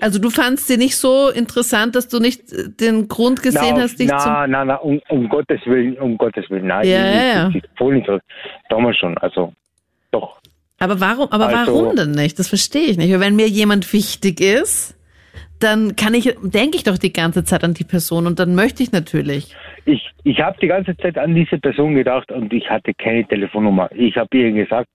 Also 0.00 0.18
du 0.18 0.30
fandst 0.30 0.68
sie 0.68 0.78
nicht 0.78 0.96
so 0.96 1.28
interessant, 1.28 1.94
dass 1.94 2.08
du 2.08 2.18
nicht 2.18 2.50
äh, 2.52 2.68
den 2.68 3.08
Grund 3.08 3.42
gesehen 3.42 3.74
na, 3.76 3.82
hast, 3.82 3.98
dich 4.00 4.08
na, 4.08 4.46
na, 4.46 4.64
na, 4.64 4.76
um, 4.76 5.00
um 5.10 5.28
Gottes 5.28 5.60
Willen, 5.66 5.98
um 5.98 6.16
Gottes 6.16 6.48
Willen. 6.50 6.66
Nein, 6.66 6.88
Ja, 6.88 7.08
ich, 7.08 7.14
ja, 7.14 7.24
ja. 7.24 7.48
ich, 7.50 7.56
ich, 7.56 8.06
so. 8.06 8.18
Damals 8.70 8.96
schon, 8.96 9.16
also 9.18 9.52
doch. 10.10 10.40
Aber 10.82 11.00
warum, 11.00 11.28
aber 11.30 11.48
Also- 11.48 11.72
warum 11.74 11.96
denn 11.96 12.10
nicht? 12.12 12.38
Das 12.38 12.48
verstehe 12.48 12.82
ich 12.86 12.96
nicht. 12.96 13.12
Weil 13.12 13.20
wenn 13.20 13.36
mir 13.36 13.48
jemand 13.48 13.92
wichtig 13.92 14.40
ist, 14.40 14.96
dann 15.60 15.94
kann 15.94 16.12
ich, 16.14 16.34
denke 16.42 16.76
ich 16.76 16.82
doch 16.84 16.98
die 16.98 17.12
ganze 17.12 17.44
Zeit 17.44 17.62
an 17.62 17.74
die 17.74 17.84
Person 17.84 18.26
und 18.26 18.38
dann 18.40 18.54
möchte 18.56 18.82
ich 18.82 18.90
natürlich. 18.90 19.54
Ich, 19.84 20.02
ich 20.24 20.40
habe 20.40 20.56
die 20.60 20.66
ganze 20.66 20.96
Zeit 20.96 21.16
an 21.18 21.34
diese 21.34 21.58
Person 21.58 21.94
gedacht 21.94 22.32
und 22.32 22.52
ich 22.52 22.68
hatte 22.68 22.92
keine 22.94 23.24
Telefonnummer. 23.26 23.88
Ich 23.94 24.16
habe 24.16 24.36
ihr 24.36 24.50
gesagt, 24.52 24.88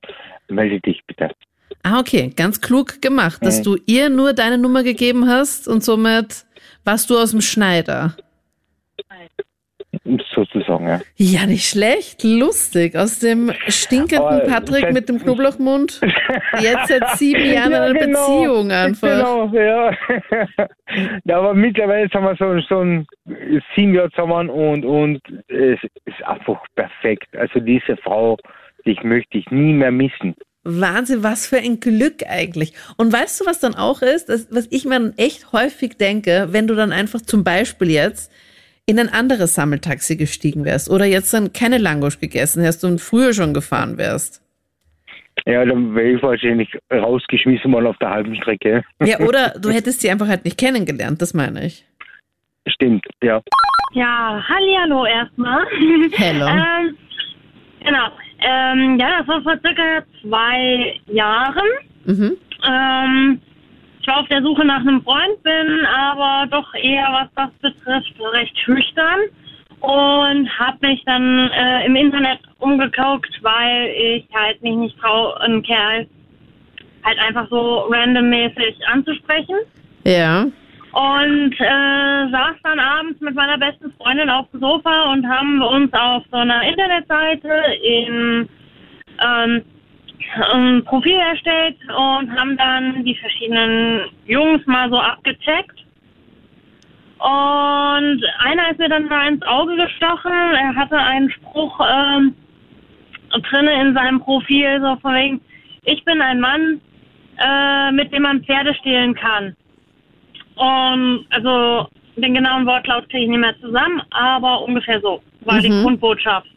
melde 0.50 0.80
dich 0.82 1.02
bitte. 1.08 1.30
Ah, 1.84 2.00
okay, 2.00 2.32
ganz 2.36 2.60
klug 2.60 3.02
gemacht, 3.02 3.46
dass 3.46 3.60
Mhm. 3.60 3.64
du 3.64 3.78
ihr 3.86 4.10
nur 4.10 4.34
deine 4.34 4.58
Nummer 4.58 4.84
gegeben 4.84 5.28
hast 5.30 5.68
und 5.70 5.84
somit 5.86 6.46
warst 6.84 7.10
du 7.10 7.18
aus 7.18 7.32
dem 7.32 7.42
Schneider. 7.42 8.16
Sozusagen, 10.34 10.88
ja. 10.88 11.02
Ja, 11.16 11.46
nicht 11.46 11.68
schlecht, 11.68 12.24
lustig. 12.24 12.96
Aus 12.96 13.20
dem 13.20 13.52
stinkenden 13.68 14.48
Patrick 14.48 14.82
seit- 14.82 14.94
mit 14.94 15.10
dem 15.10 15.20
Knoblauchmund. 15.20 16.00
Jetzt 16.62 16.88
seit 16.88 17.18
sieben 17.18 17.44
Jahren 17.46 17.72
Ja, 17.72 17.86
in 17.88 17.98
einer 17.98 18.00
genau. 18.00 18.20
Beziehung 18.40 18.72
einfach. 18.72 19.08
Genau, 19.08 19.52
ja. 19.54 19.92
ja. 21.26 21.38
Aber 21.38 21.54
mittlerweile 21.54 22.08
sind 22.10 22.22
wir 22.22 22.36
so, 22.38 22.60
so 22.70 22.82
ein 22.82 23.08
sieben 23.76 23.94
Jahre 23.94 24.10
zusammen 24.12 24.50
und, 24.50 24.86
und 24.86 25.22
es 25.48 25.80
ist 26.06 26.24
einfach 26.26 26.62
perfekt. 26.76 27.36
Also 27.38 27.60
diese 27.60 27.98
Frau, 27.98 28.38
dich 28.86 29.04
möchte 29.04 29.38
ich 29.38 29.50
nie 29.52 29.74
mehr 29.74 29.92
missen. 29.92 30.36
Wahnsinn, 30.64 31.24
was 31.24 31.48
für 31.48 31.58
ein 31.58 31.80
Glück 31.80 32.24
eigentlich. 32.28 32.74
Und 32.98 33.12
weißt 33.14 33.40
du, 33.42 33.46
was 33.46 33.60
dann 33.60 33.76
auch 33.76 34.02
ist? 34.02 34.28
Das, 34.30 34.48
was 34.52 34.68
ich 34.70 34.84
mir 34.86 35.00
dann 35.00 35.14
echt 35.18 35.54
häufig 35.54 35.98
denke, 35.98 36.48
wenn 36.52 36.68
du 36.68 36.76
dann 36.76 36.92
einfach 36.92 37.22
zum 37.22 37.44
Beispiel 37.46 37.90
jetzt 37.90 38.32
in 38.88 39.00
ein 39.00 39.10
anderes 39.10 39.54
Sammeltaxi 39.54 40.16
gestiegen 40.16 40.66
wärst 40.66 40.90
oder 40.90 41.06
jetzt 41.06 41.34
dann 41.34 41.52
keine 41.54 41.78
Langosch 41.78 42.20
gegessen 42.20 42.66
hast 42.66 42.84
und 42.84 43.02
früher 43.02 43.34
schon 43.34 43.54
gefahren 43.54 43.98
wärst? 43.98 44.42
Ja, 45.46 45.64
dann 45.66 45.94
wäre 45.94 46.12
ich 46.12 46.24
wahrscheinlich 46.24 46.70
rausgeschmissen 46.92 47.70
mal 47.70 47.86
auf 47.86 47.98
der 47.98 48.10
halben 48.10 48.36
Strecke. 48.38 48.84
Ja, 49.04 49.20
oder 49.20 49.54
du 49.62 49.70
hättest 49.70 50.02
sie 50.02 50.10
einfach 50.10 50.28
halt 50.28 50.46
nicht 50.46 50.58
kennengelernt, 50.58 51.22
das 51.22 51.34
meine 51.34 51.66
ich. 51.66 51.86
Stimmt, 52.66 53.06
ja. 53.22 53.42
Ja, 53.94 54.44
hallo 54.48 55.06
erstmal. 55.06 55.66
Hello. 56.14 56.48
ähm, 56.48 56.98
genau. 57.80 58.08
Ähm, 58.40 59.00
ja, 59.00 59.20
das 59.20 59.28
war 59.28 59.42
vor 59.42 59.58
circa 59.66 60.04
zwei 60.22 61.00
Jahren. 61.08 61.68
Mhm. 62.06 62.38
Ähm, 62.68 63.42
ich 64.08 64.14
war 64.14 64.22
auf 64.22 64.28
der 64.30 64.42
Suche 64.42 64.64
nach 64.64 64.80
einem 64.80 65.04
Freund, 65.04 65.44
bin 65.44 65.86
aber 65.86 66.48
doch 66.50 66.74
eher, 66.76 67.08
was 67.12 67.28
das 67.36 67.74
betrifft, 67.74 68.14
recht 68.34 68.58
schüchtern 68.58 69.20
und 69.82 70.60
habe 70.60 70.88
mich 70.88 71.04
dann 71.06 71.52
äh, 71.52 71.86
im 71.86 71.98
Internet 71.98 72.40
umgeguckt, 72.60 73.38
weil 73.42 73.88
ich 73.90 74.26
halt 74.34 74.64
mich 74.64 74.76
nicht 74.76 75.00
traue, 75.00 75.38
einen 75.42 75.62
Kerl 75.62 76.08
halt 77.04 77.20
einfach 77.20 77.50
so 77.50 77.80
randommäßig 77.92 78.78
anzusprechen. 78.88 79.58
Ja. 80.06 80.44
Und 80.94 81.54
äh, 81.60 82.32
saß 82.32 82.56
dann 82.64 82.80
abends 82.80 83.20
mit 83.20 83.36
meiner 83.36 83.58
besten 83.58 83.92
Freundin 83.98 84.30
auf 84.30 84.50
dem 84.52 84.62
Sofa 84.62 85.12
und 85.12 85.28
haben 85.28 85.62
uns 85.62 85.92
auf 85.92 86.24
so 86.32 86.38
einer 86.38 86.64
Internetseite 86.64 87.52
in 87.84 88.48
ähm, 89.22 89.64
ein 90.54 90.84
Profil 90.86 91.16
erstellt 91.16 91.78
und 91.88 92.32
haben 92.38 92.58
dann 92.58 93.04
die 93.04 93.16
verschiedenen 93.16 94.02
Jungs 94.26 94.66
mal 94.66 94.90
so 94.90 95.00
abgecheckt. 95.00 95.84
Und 97.20 98.24
einer 98.40 98.72
ist 98.72 98.78
mir 98.80 98.90
dann 98.90 99.10
da 99.10 99.28
ins 99.28 99.42
Auge 99.44 99.76
gestochen. 99.76 100.32
Er 100.32 100.76
hatte 100.76 100.98
einen 100.98 101.32
Spruch 101.32 101.80
ähm, 101.82 102.36
drinne 103.50 103.82
in 103.82 103.94
seinem 103.94 104.20
Profil, 104.20 104.80
so 104.82 104.96
von 104.98 105.16
wegen, 105.16 105.42
ich 105.84 106.04
bin 106.06 106.22
ein 106.22 106.40
Mann, 106.40 106.80
äh, 107.40 107.92
mit 107.92 108.12
dem 108.14 108.24
man 108.24 108.44
Pferde 108.44 108.74
stehlen 108.76 109.16
kann. 109.16 109.56
Und 110.56 111.26
also 111.32 111.88
den 112.18 112.34
genauen 112.34 112.66
Wortlaut 112.66 113.10
kriege 113.10 113.24
ich 113.24 113.30
nicht 113.30 113.40
mehr 113.40 113.60
zusammen, 113.62 114.02
aber 114.12 114.62
ungefähr 114.64 115.00
so 115.02 115.22
war 115.42 115.60
die 115.60 115.70
Mhm. 115.70 115.84
Grundbotschaft. 115.84 116.48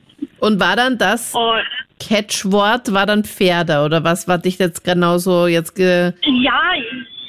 Und 0.41 0.61
war 0.61 0.77
dann 0.77 0.99
das 0.99 1.35
Und 1.35 1.63
Catchwort, 2.01 2.93
war 2.93 3.07
dann 3.07 3.25
Pferde 3.25 3.85
oder 3.85 4.03
was 4.03 4.27
war 4.27 4.39
dich 4.39 4.59
jetzt 4.59 4.85
genauso 4.85 5.47
jetzt 5.47 5.75
ge... 5.75 6.13
ja, 6.23 6.63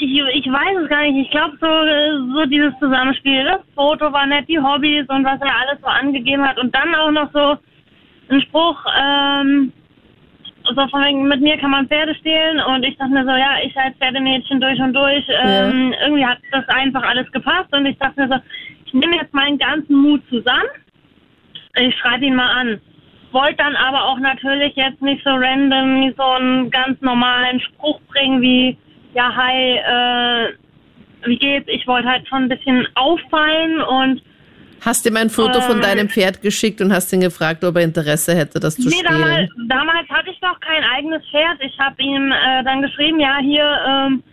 ich, 0.01 0.19
ich 0.33 0.47
weiß 0.51 0.83
es 0.83 0.89
gar 0.89 1.03
nicht. 1.03 1.25
Ich 1.25 1.31
glaube 1.31 1.57
so, 1.61 2.33
so 2.33 2.45
dieses 2.45 2.73
Zusammenspiel. 2.79 3.43
Das 3.43 3.61
Foto 3.75 4.11
war 4.11 4.25
nett, 4.25 4.47
die 4.47 4.59
Hobbys 4.59 5.07
und 5.09 5.23
was 5.23 5.39
er 5.41 5.55
alles 5.55 5.79
so 5.81 5.87
angegeben 5.87 6.47
hat. 6.47 6.57
Und 6.57 6.73
dann 6.73 6.95
auch 6.95 7.11
noch 7.11 7.31
so 7.33 7.57
ein 8.29 8.41
Spruch, 8.41 8.83
ähm, 8.99 9.71
so 10.63 10.87
von 10.87 11.03
wegen, 11.03 11.27
mit 11.27 11.41
mir 11.41 11.57
kann 11.57 11.71
man 11.71 11.87
Pferde 11.87 12.15
stehlen. 12.15 12.59
Und 12.59 12.83
ich 12.83 12.97
dachte 12.97 13.11
mir 13.11 13.25
so, 13.25 13.31
ja, 13.31 13.57
ich 13.63 13.75
als 13.77 13.95
Pferdemädchen 13.97 14.59
durch 14.59 14.79
und 14.79 14.93
durch. 14.93 15.23
Ähm, 15.43 15.93
Irgendwie 16.01 16.25
hat 16.25 16.39
das 16.51 16.67
einfach 16.69 17.03
alles 17.03 17.31
gepasst. 17.31 17.71
Und 17.71 17.85
ich 17.85 17.97
dachte 17.97 18.21
mir 18.21 18.27
so, 18.27 18.41
ich 18.85 18.93
nehme 18.93 19.17
jetzt 19.17 19.33
meinen 19.33 19.57
ganzen 19.57 19.95
Mut 19.95 20.21
zusammen. 20.29 20.69
Ich 21.77 21.95
schreibe 21.99 22.25
ihn 22.25 22.35
mal 22.35 22.49
an. 22.49 22.81
Wollte 23.31 23.57
dann 23.57 23.75
aber 23.75 24.05
auch 24.05 24.19
natürlich 24.19 24.75
jetzt 24.75 25.01
nicht 25.01 25.23
so 25.23 25.31
random 25.31 26.13
so 26.17 26.23
einen 26.23 26.69
ganz 26.69 26.99
normalen 27.01 27.59
Spruch 27.61 27.99
bringen 28.09 28.41
wie, 28.41 28.77
ja, 29.13 29.33
hi, 29.33 29.77
äh, 29.77 30.53
wie 31.25 31.37
geht's? 31.37 31.67
Ich 31.69 31.87
wollte 31.87 32.09
halt 32.09 32.27
schon 32.27 32.43
ein 32.43 32.49
bisschen 32.49 32.87
auffallen 32.95 33.81
und 33.81 34.21
Hast 34.83 35.05
ihm 35.05 35.15
ein 35.15 35.29
Foto 35.29 35.61
von 35.61 35.75
Ähm. 35.75 35.81
deinem 35.81 36.09
Pferd 36.09 36.41
geschickt 36.41 36.81
und 36.81 36.91
hast 36.91 37.13
ihn 37.13 37.21
gefragt, 37.21 37.63
ob 37.63 37.75
er 37.75 37.83
Interesse 37.83 38.35
hätte, 38.35 38.59
das 38.59 38.75
zu 38.75 38.89
nee, 38.89 39.03
damals, 39.03 39.49
spielen? 39.51 39.69
damals 39.69 40.09
hatte 40.09 40.31
ich 40.31 40.41
noch 40.41 40.59
kein 40.59 40.83
eigenes 40.83 41.21
Pferd. 41.29 41.59
Ich 41.61 41.77
habe 41.79 42.01
ihm 42.01 42.31
äh, 42.31 42.63
dann 42.63 42.81
geschrieben, 42.81 43.19
ja, 43.19 43.37
hier, 43.37 43.77
ähm, 43.87 44.23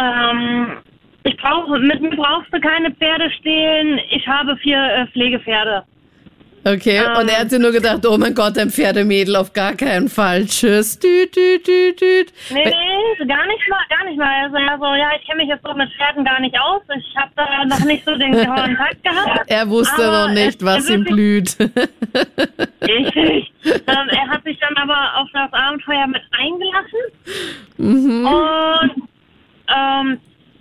ähm, 0.00 0.78
ich 1.24 1.36
brauche, 1.36 1.78
mit 1.78 2.00
mir 2.00 2.16
brauchst 2.16 2.52
du 2.54 2.58
keine 2.58 2.90
Pferde 2.92 3.30
stehlen. 3.32 4.00
Ich 4.10 4.26
habe 4.26 4.56
vier 4.56 4.78
äh, 4.78 5.06
Pflegepferde. 5.08 5.84
Okay, 6.64 6.96
Ähm. 6.98 7.16
und 7.20 7.28
er 7.28 7.40
hat 7.40 7.50
sich 7.50 7.58
nur 7.58 7.72
gedacht, 7.72 8.04
oh 8.06 8.18
mein 8.18 8.34
Gott, 8.34 8.58
ein 8.58 8.70
Pferdemädel, 8.70 9.36
auf 9.36 9.52
gar 9.52 9.74
keinen 9.74 10.08
Fall. 10.08 10.44
Tschüss. 10.46 10.98
Düt, 10.98 11.34
düt, 11.34 11.66
düt, 11.66 12.00
düt. 12.00 12.32
Nee, 12.50 12.64
nee, 12.64 13.26
gar 13.26 13.46
nicht 13.46 13.68
mal, 13.68 13.80
gar 13.88 14.04
nicht 14.04 14.18
mal. 14.18 14.44
Also, 14.44 14.56
ja, 14.58 14.76
so, 14.78 14.84
ja, 14.94 15.08
ich 15.18 15.26
kenne 15.26 15.38
mich 15.42 15.48
jetzt 15.48 15.64
so 15.64 15.72
mit 15.74 15.88
Pferden 15.96 16.24
gar 16.24 16.40
nicht 16.40 16.54
aus. 16.60 16.82
Ich 16.96 17.16
habe 17.16 17.30
da 17.36 17.64
noch 17.64 17.84
nicht 17.84 18.04
so 18.04 18.14
den 18.16 18.32
Kontakt 18.34 19.02
gehabt. 19.02 19.40
Er 19.50 19.68
wusste 19.70 20.02
noch 20.02 20.28
nicht, 20.30 20.62
was 20.64 20.88
ihm 20.90 21.04
blüht. 21.04 21.56
Richtig. 22.82 23.52
ähm, 23.64 24.08
er 24.10 24.28
hat 24.28 24.44
sich 24.44 24.58
dann 24.60 24.76
aber 24.76 25.16
auf 25.20 25.28
das 25.32 25.52
Abenteuer 25.52 26.06
mit 26.06 26.22
eingelassen 26.32 26.98
Mhm. 27.78 28.26
und 28.26 29.08
ähm, 29.74 30.18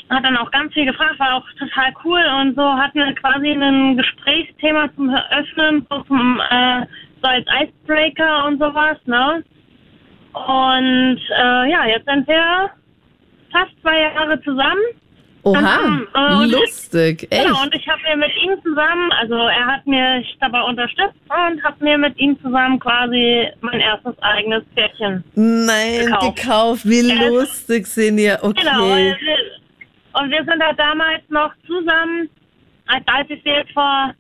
hat 0.10 0.24
dann 0.26 0.38
auch 0.38 0.50
ganz 0.52 0.74
viel 0.74 0.86
gefragt, 0.86 1.20
war 1.20 1.36
auch 1.36 1.46
total 1.60 1.92
cool 2.04 2.22
und 2.42 2.56
so 2.56 2.64
hatten 2.64 3.00
wir 3.00 3.14
quasi 3.16 3.52
ein 3.52 3.98
Gesprächsthema 3.98 4.90
zum 4.96 5.10
Öffnen, 5.10 5.86
so, 5.90 6.02
zum, 6.04 6.42
äh, 6.50 6.86
so 7.22 7.28
als 7.28 7.46
Icebreaker 7.62 8.46
und 8.46 8.60
sowas, 8.60 8.98
ne? 9.06 9.44
Und 10.34 11.20
äh, 11.30 11.70
ja, 11.72 11.86
jetzt 11.88 12.06
sind 12.08 12.28
wir 12.28 12.70
fast 13.52 13.72
zwei 13.82 14.00
Jahre 14.02 14.40
zusammen. 14.44 14.82
Oha, 15.44 15.80
äh, 16.14 16.36
und- 16.36 16.52
lustig. 16.52 17.26
Echt? 17.32 17.46
Genau, 17.46 17.62
und 17.64 17.74
ich 17.74 17.88
habe 17.88 18.02
mir 18.04 18.18
mit 18.18 18.32
ihm 18.44 18.62
zusammen, 18.64 19.10
also 19.14 19.36
er 19.36 19.66
hat 19.66 19.88
mich 19.88 20.38
dabei 20.42 20.62
unterstützt 20.62 21.16
und 21.30 21.64
habe 21.64 21.84
mir 21.84 21.98
mit 21.98 22.18
ihm 22.20 22.38
zusammen 22.42 22.80
quasi 22.80 23.48
mein 23.62 23.80
erstes 23.80 24.14
eigenes 24.22 24.64
Pferdchen. 24.74 25.24
Nein, 25.36 26.06
gekauft. 26.08 26.36
gekauft. 26.36 26.82
Wie 26.86 27.02
Ja. 27.08 27.28
lustig 27.30 27.88
sind 27.88 28.18
ihr. 28.18 28.38
Genau, 28.42 28.50
Okay. 28.50 29.16
wir- 29.20 29.38
und 30.20 30.30
wir 30.32 30.44
sind 30.46 30.62
halt 30.64 30.80
damals 30.80 31.22
noch 31.30 31.52
zusammen, 31.66 32.30
als 32.88 33.30
ich 33.30 33.42
sie 33.44 33.50
jetzt 33.50 33.72
vor 33.74 34.14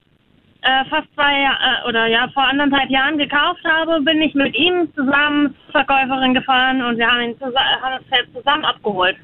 äh, 0.62 0.84
fast 0.89 1.08
zwei 1.16 1.44
äh, 1.44 1.88
oder 1.88 2.08
ja 2.08 2.27
vor 2.34 2.44
anderthalb 2.44 2.89
Jahren 2.89 3.18
gekauft 3.18 3.63
habe, 3.63 4.01
bin 4.01 4.22
ich 4.22 4.34
mit 4.34 4.56
ihm 4.56 4.89
zusammen 4.96 5.56
zur 5.66 5.84
Verkäuferin 5.84 6.34
gefahren 6.34 6.82
und 6.84 6.98
wir 6.98 7.08
haben 7.08 7.22
ihn 7.22 7.34
zusammen, 7.36 7.56
haben 7.82 7.96
das 8.00 8.08
Pferd 8.10 8.27
zusammen 8.36 8.66
abgeholt. 8.66 9.16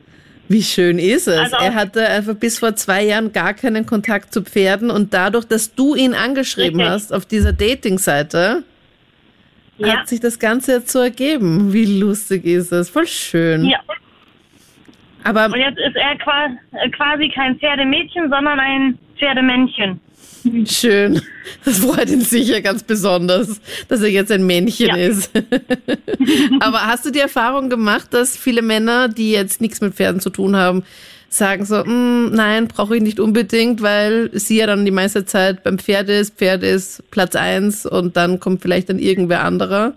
Wie 0.49 0.61
schön 0.61 0.99
ist 0.99 1.27
es? 1.27 1.39
Also- 1.53 1.55
er 1.57 1.73
hatte 1.73 2.07
einfach 2.07 2.35
bis 2.35 2.59
vor 2.59 2.75
zwei 2.75 3.03
Jahren 3.03 3.31
gar 3.33 3.53
keinen 3.53 3.85
Kontakt 3.85 4.33
zu 4.33 4.43
Pferden 4.43 4.91
und 4.91 5.13
dadurch, 5.13 5.45
dass 5.45 5.73
du 5.73 5.95
ihn 5.95 6.13
angeschrieben 6.13 6.79
Richtig. 6.79 6.93
hast 6.93 7.13
auf 7.13 7.25
dieser 7.25 7.53
Dating-Seite, 7.53 8.63
Ja. 9.77 9.97
hat 9.97 10.07
sich 10.07 10.19
das 10.19 10.37
Ganze 10.39 10.73
jetzt 10.73 10.91
so 10.91 10.99
ergeben. 10.99 11.73
Wie 11.73 11.99
lustig 11.99 12.45
ist 12.45 12.71
es? 12.71 12.89
Voll 12.89 13.07
schön. 13.07 13.65
Ja. 13.65 13.79
Aber 15.23 15.45
Und 15.45 15.55
jetzt 15.59 15.77
ist 15.79 15.95
er 15.95 16.11
äh, 16.13 16.89
quasi 16.89 17.29
kein 17.29 17.57
Pferdemädchen, 17.59 18.29
sondern 18.29 18.59
ein 18.59 18.97
Pferdemännchen. 19.17 19.99
schön. 20.67 21.21
Das 21.65 21.79
freut 21.79 22.09
ihn 22.09 22.21
sicher 22.21 22.61
ganz 22.61 22.83
besonders, 22.83 23.61
dass 23.87 24.01
er 24.01 24.09
jetzt 24.09 24.31
ein 24.31 24.45
Männchen 24.45 24.87
Ja. 24.87 24.95
ist. 24.95 25.31
Aber 26.59 26.85
hast 26.85 27.05
du 27.05 27.11
die 27.11 27.19
Erfahrung 27.19 27.69
gemacht, 27.69 28.13
dass 28.13 28.35
viele 28.37 28.61
Männer, 28.61 29.07
die 29.07 29.31
jetzt 29.31 29.61
nichts 29.61 29.79
mit 29.81 29.93
Pferden 29.93 30.19
zu 30.19 30.29
tun 30.29 30.55
haben, 30.57 30.83
sagen 31.29 31.65
so, 31.65 31.83
"Mm, 31.83 32.31
nein, 32.33 32.67
brauche 32.67 32.95
ich 32.97 33.01
nicht 33.01 33.19
unbedingt, 33.19 33.81
weil 33.81 34.29
sie 34.33 34.57
ja 34.59 34.67
dann 34.67 34.85
die 34.85 34.91
meiste 34.91 35.25
Zeit 35.25 35.63
beim 35.63 35.79
Pferd 35.79 36.09
ist, 36.09 36.37
Pferd 36.37 36.61
ist 36.63 37.09
Platz 37.09 37.35
eins 37.35 37.85
und 37.85 38.15
dann 38.17 38.39
kommt 38.39 38.61
vielleicht 38.61 38.89
dann 38.89 38.99
irgendwer 38.99 39.43
anderer. 39.43 39.93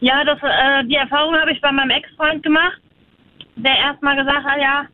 Ja, 0.00 0.24
das, 0.24 0.38
äh, 0.42 0.84
die 0.86 0.96
Erfahrung 0.96 1.34
habe 1.36 1.52
ich 1.52 1.60
bei 1.60 1.70
meinem 1.72 1.90
Ex-Freund 1.90 2.42
gemacht, 2.42 2.80
der 3.64 3.76
erstmal 3.76 4.16
gesagt 4.16 4.44
hat, 4.44 4.60
ja, 4.60 4.84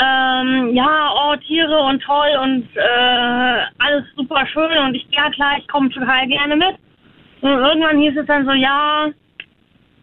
ähm, 0.00 0.74
ja, 0.74 1.10
oh, 1.14 1.36
Tiere 1.36 1.78
und 1.80 2.00
toll 2.02 2.38
und 2.42 2.68
äh, 2.76 3.60
alles 3.78 4.04
super 4.16 4.46
schön 4.46 4.78
und 4.78 4.94
ich, 4.94 5.06
ja 5.10 5.30
klar, 5.30 5.56
ich 5.58 5.66
komme 5.68 5.90
total 5.90 6.26
gerne 6.28 6.56
mit. 6.56 6.76
Und 7.40 7.50
irgendwann 7.50 7.98
hieß 7.98 8.16
es 8.16 8.26
dann 8.26 8.46
so, 8.46 8.52
ja, 8.52 9.08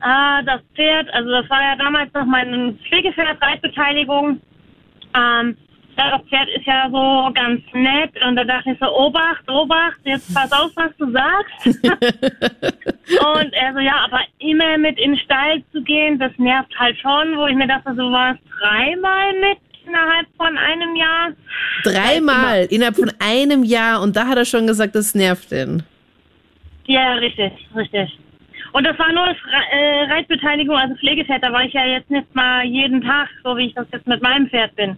ah, 0.02 0.42
das 0.44 0.62
Pferd, 0.76 1.14
also 1.14 1.30
das 1.30 1.50
war 1.50 1.62
ja 1.62 1.76
damals 1.76 2.14
noch 2.14 2.26
meine 2.26 2.74
Pflegepferd, 2.88 3.42
Reitbeteiligung. 3.42 4.42
Ähm, 5.16 5.58
ja, 5.98 6.18
das 6.18 6.28
Pferd 6.28 6.50
ist 6.50 6.66
ja 6.66 6.90
so 6.92 7.32
ganz 7.34 7.62
nett 7.74 8.12
und 8.26 8.36
da 8.36 8.44
dachte 8.44 8.72
ich 8.72 8.80
so, 8.80 8.88
Obacht, 8.88 9.50
Obacht, 9.50 10.00
jetzt 10.04 10.34
pass 10.34 10.52
auf, 10.52 10.72
was 10.76 10.92
du 10.98 11.12
sagst. 11.12 11.86
Und 13.08 13.54
er 13.54 13.74
so, 13.74 13.80
ja, 13.80 14.04
aber 14.04 14.20
immer 14.40 14.78
mit 14.78 15.00
in 15.00 15.12
den 15.12 15.20
Stall 15.20 15.64
zu 15.72 15.82
gehen, 15.84 16.20
das 16.20 16.32
nervt 16.38 16.74
halt 16.78 16.98
schon, 16.98 17.38
wo 17.38 17.46
ich 17.48 17.56
mir 17.56 17.68
dachte, 17.68 17.94
so 17.96 18.12
war 18.12 18.34
es 18.34 18.38
dreimal 18.60 19.34
mit 19.40 19.60
innerhalb 19.88 20.28
von 20.36 20.58
einem 20.58 20.96
Jahr. 20.96 21.32
Dreimal 21.84 22.66
innerhalb 22.70 22.96
von 22.96 23.12
einem 23.20 23.64
Jahr 23.64 24.02
und 24.02 24.16
da 24.16 24.28
hat 24.28 24.38
er 24.38 24.46
schon 24.46 24.68
gesagt, 24.68 24.96
das 24.96 25.16
nervt 25.16 25.52
ihn. 25.52 25.84
Ja, 26.88 27.14
richtig, 27.14 27.52
richtig. 27.76 28.18
Und 28.74 28.86
das 28.86 29.00
war 29.00 29.12
nur 29.14 29.28
äh, 29.28 30.04
Reitbeteiligung, 30.12 30.76
also 30.76 30.96
Pflegepferd, 30.96 31.42
da 31.42 31.54
war 31.54 31.64
ich 31.64 31.74
ja 31.74 31.86
jetzt 31.86 32.10
nicht 32.10 32.34
mal 32.36 32.66
jeden 32.66 33.02
Tag, 33.02 33.30
so 33.44 33.56
wie 33.56 33.68
ich 33.68 33.74
das 33.74 33.88
jetzt 33.94 34.08
mit 34.08 34.22
meinem 34.22 34.50
Pferd 34.50 34.76
bin. 34.76 34.98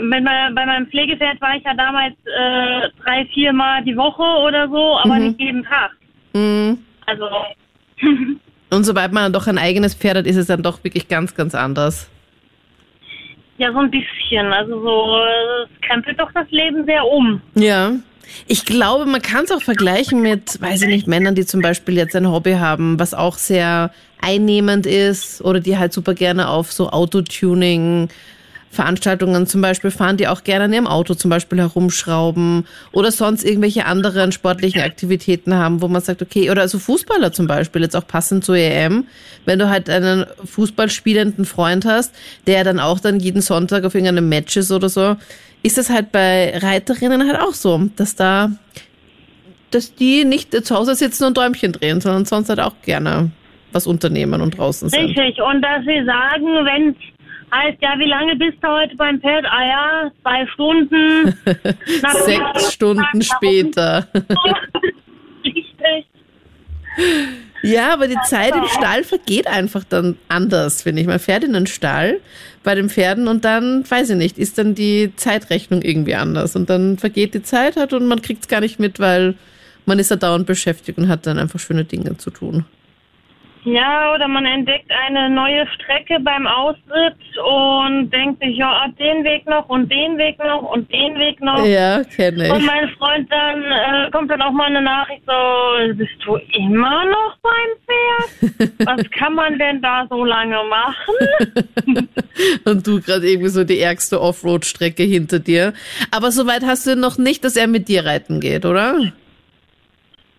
Wenn 0.00 0.24
man, 0.24 0.54
bei 0.54 0.66
meinem 0.66 0.86
Pflegepferd 0.86 1.40
war 1.40 1.56
ich 1.56 1.64
ja 1.64 1.74
damals 1.74 2.14
äh, 2.24 2.88
drei, 3.02 3.26
vier 3.32 3.52
Mal 3.52 3.82
die 3.84 3.96
Woche 3.96 4.22
oder 4.22 4.68
so, 4.68 4.98
aber 4.98 5.18
nicht 5.18 5.40
jeden 5.40 5.64
Tag. 5.64 5.90
Mhm. 6.32 6.78
Also, 7.06 7.26
Und 8.70 8.84
sobald 8.84 9.12
man 9.12 9.24
dann 9.24 9.32
doch 9.32 9.46
ein 9.46 9.58
eigenes 9.58 9.94
Pferd 9.94 10.18
hat, 10.18 10.26
ist 10.26 10.36
es 10.36 10.46
dann 10.46 10.62
doch 10.62 10.82
wirklich 10.82 11.08
ganz, 11.08 11.34
ganz 11.34 11.54
anders. 11.54 12.10
ja, 13.58 13.72
so 13.72 13.78
ein 13.78 13.90
bisschen. 13.90 14.52
Also 14.52 14.80
so, 14.82 15.16
äh, 15.18 15.64
es 15.64 15.88
krempelt 15.88 16.18
doch 16.20 16.30
das 16.32 16.50
Leben 16.50 16.84
sehr 16.84 17.04
um. 17.04 17.40
Ja. 17.54 17.92
Ich 18.48 18.64
glaube, 18.64 19.04
man 19.04 19.20
kann 19.20 19.44
es 19.44 19.52
auch 19.52 19.60
vergleichen 19.60 20.22
mit, 20.22 20.60
weiß 20.60 20.82
ich 20.82 20.88
nicht, 20.88 21.06
Männern, 21.06 21.34
die 21.34 21.44
zum 21.44 21.60
Beispiel 21.60 21.94
jetzt 21.96 22.16
ein 22.16 22.30
Hobby 22.30 22.54
haben, 22.54 22.98
was 22.98 23.12
auch 23.12 23.36
sehr 23.36 23.92
einnehmend 24.20 24.86
ist 24.86 25.42
oder 25.42 25.60
die 25.60 25.76
halt 25.76 25.92
super 25.92 26.14
gerne 26.14 26.48
auf 26.48 26.72
so 26.72 26.88
Autotuning 26.88 28.08
Veranstaltungen 28.74 29.46
zum 29.46 29.60
Beispiel 29.62 29.90
fahren, 29.90 30.16
die 30.16 30.28
auch 30.28 30.44
gerne 30.44 30.64
an 30.64 30.72
ihrem 30.72 30.86
Auto 30.86 31.14
zum 31.14 31.30
Beispiel 31.30 31.58
herumschrauben 31.58 32.66
oder 32.92 33.10
sonst 33.10 33.44
irgendwelche 33.44 33.86
anderen 33.86 34.32
sportlichen 34.32 34.82
Aktivitäten 34.82 35.54
haben, 35.54 35.80
wo 35.80 35.88
man 35.88 36.02
sagt, 36.02 36.20
okay, 36.20 36.50
oder 36.50 36.62
also 36.62 36.78
Fußballer 36.78 37.32
zum 37.32 37.46
Beispiel, 37.46 37.82
jetzt 37.82 37.96
auch 37.96 38.06
passend 38.06 38.44
zur 38.44 38.56
EM, 38.56 39.06
wenn 39.46 39.58
du 39.58 39.68
halt 39.70 39.88
einen 39.88 40.26
Fußballspielenden 40.44 41.44
Freund 41.44 41.84
hast, 41.84 42.14
der 42.46 42.64
dann 42.64 42.80
auch 42.80 43.00
dann 43.00 43.20
jeden 43.20 43.40
Sonntag 43.40 43.84
auf 43.84 43.94
irgendeinem 43.94 44.28
Match 44.28 44.56
ist 44.56 44.70
oder 44.70 44.88
so, 44.88 45.16
ist 45.62 45.78
das 45.78 45.88
halt 45.88 46.12
bei 46.12 46.58
Reiterinnen 46.58 47.26
halt 47.26 47.40
auch 47.40 47.54
so, 47.54 47.88
dass 47.96 48.16
da, 48.16 48.50
dass 49.70 49.94
die 49.94 50.24
nicht 50.24 50.52
zu 50.66 50.74
Hause 50.74 50.94
sitzen 50.94 51.24
und 51.24 51.36
Däumchen 51.36 51.72
drehen, 51.72 52.00
sondern 52.00 52.26
sonst 52.26 52.50
halt 52.50 52.60
auch 52.60 52.74
gerne 52.82 53.30
was 53.74 53.86
unternehmen 53.86 54.40
und 54.40 54.56
draußen 54.56 54.88
sind. 54.88 55.00
Richtig. 55.00 55.42
Und 55.42 55.62
dass 55.62 55.84
sie 55.84 56.04
sagen, 56.04 56.46
wenn 56.64 56.96
heißt, 57.54 57.78
ja, 57.80 57.98
wie 57.98 58.08
lange 58.08 58.36
bist 58.36 58.58
du 58.62 58.68
heute 58.68 58.96
beim 58.96 59.20
Pferd? 59.20 59.44
Ah 59.46 59.66
ja, 59.66 60.10
zwei 60.22 60.46
Stunden. 60.52 61.34
Sechs 62.24 62.72
Stunden 62.72 63.22
später. 63.22 64.06
Richtig. 65.44 66.06
Ja, 67.62 67.94
aber 67.94 68.08
die 68.08 68.18
Zeit 68.26 68.54
im 68.54 68.66
Stall 68.66 69.04
vergeht 69.04 69.46
einfach 69.46 69.84
dann 69.84 70.16
anders, 70.28 70.82
finde 70.82 71.00
ich. 71.00 71.08
Man 71.08 71.18
fährt 71.18 71.44
in 71.44 71.54
den 71.54 71.66
Stall 71.66 72.20
bei 72.62 72.74
den 72.74 72.90
Pferden 72.90 73.26
und 73.26 73.44
dann, 73.44 73.88
weiß 73.90 74.10
ich 74.10 74.16
nicht, 74.16 74.38
ist 74.38 74.58
dann 74.58 74.74
die 74.74 75.12
Zeitrechnung 75.16 75.82
irgendwie 75.82 76.14
anders. 76.14 76.56
Und 76.56 76.68
dann 76.68 76.98
vergeht 76.98 77.34
die 77.34 77.42
Zeit 77.42 77.76
halt 77.76 77.92
und 77.92 78.06
man 78.06 78.22
kriegt 78.22 78.42
es 78.42 78.48
gar 78.48 78.60
nicht 78.60 78.78
mit, 78.78 79.00
weil 79.00 79.34
man 79.86 79.98
ist 79.98 80.10
ja 80.10 80.16
dauernd 80.16 80.46
beschäftigt 80.46 80.98
und 80.98 81.08
hat 81.08 81.26
dann 81.26 81.38
einfach 81.38 81.58
schöne 81.58 81.84
Dinge 81.84 82.16
zu 82.16 82.30
tun. 82.30 82.64
Ja, 83.64 84.14
oder 84.14 84.28
man 84.28 84.44
entdeckt 84.44 84.90
eine 85.06 85.30
neue 85.30 85.66
Strecke 85.68 86.18
beim 86.20 86.46
Ausritt 86.46 87.16
und 87.42 88.10
denkt 88.10 88.42
sich, 88.42 88.56
ja, 88.58 88.86
den 88.98 89.24
Weg 89.24 89.46
noch 89.46 89.68
und 89.70 89.90
den 89.90 90.18
Weg 90.18 90.38
noch 90.38 90.62
und 90.62 90.92
den 90.92 91.18
Weg 91.18 91.40
noch. 91.40 91.64
Ja, 91.64 92.04
kenne 92.04 92.52
Und 92.52 92.60
ich. 92.60 92.66
mein 92.66 92.88
Freund 92.90 93.30
dann 93.32 93.62
äh, 93.62 94.10
kommt 94.10 94.30
dann 94.30 94.42
auch 94.42 94.52
mal 94.52 94.66
eine 94.66 94.82
Nachricht 94.82 95.22
so, 95.26 95.94
bist 95.94 96.12
du 96.26 96.36
immer 96.52 97.06
noch 97.06 97.36
beim 97.42 97.70
Pferd? 97.86 98.72
Was 98.86 99.10
kann 99.12 99.34
man 99.34 99.58
denn 99.58 99.80
da 99.80 100.06
so 100.10 100.24
lange 100.24 100.58
machen? 100.68 102.08
Und 102.66 102.86
du 102.86 103.00
gerade 103.00 103.26
irgendwie 103.26 103.48
so 103.48 103.64
die 103.64 103.80
ärgste 103.80 104.20
Offroad-Strecke 104.20 105.04
hinter 105.04 105.38
dir. 105.38 105.72
Aber 106.10 106.32
soweit 106.32 106.64
hast 106.64 106.86
du 106.86 106.96
noch 106.96 107.16
nicht, 107.16 107.44
dass 107.44 107.56
er 107.56 107.66
mit 107.66 107.88
dir 107.88 108.04
reiten 108.04 108.40
geht, 108.40 108.66
oder? 108.66 109.12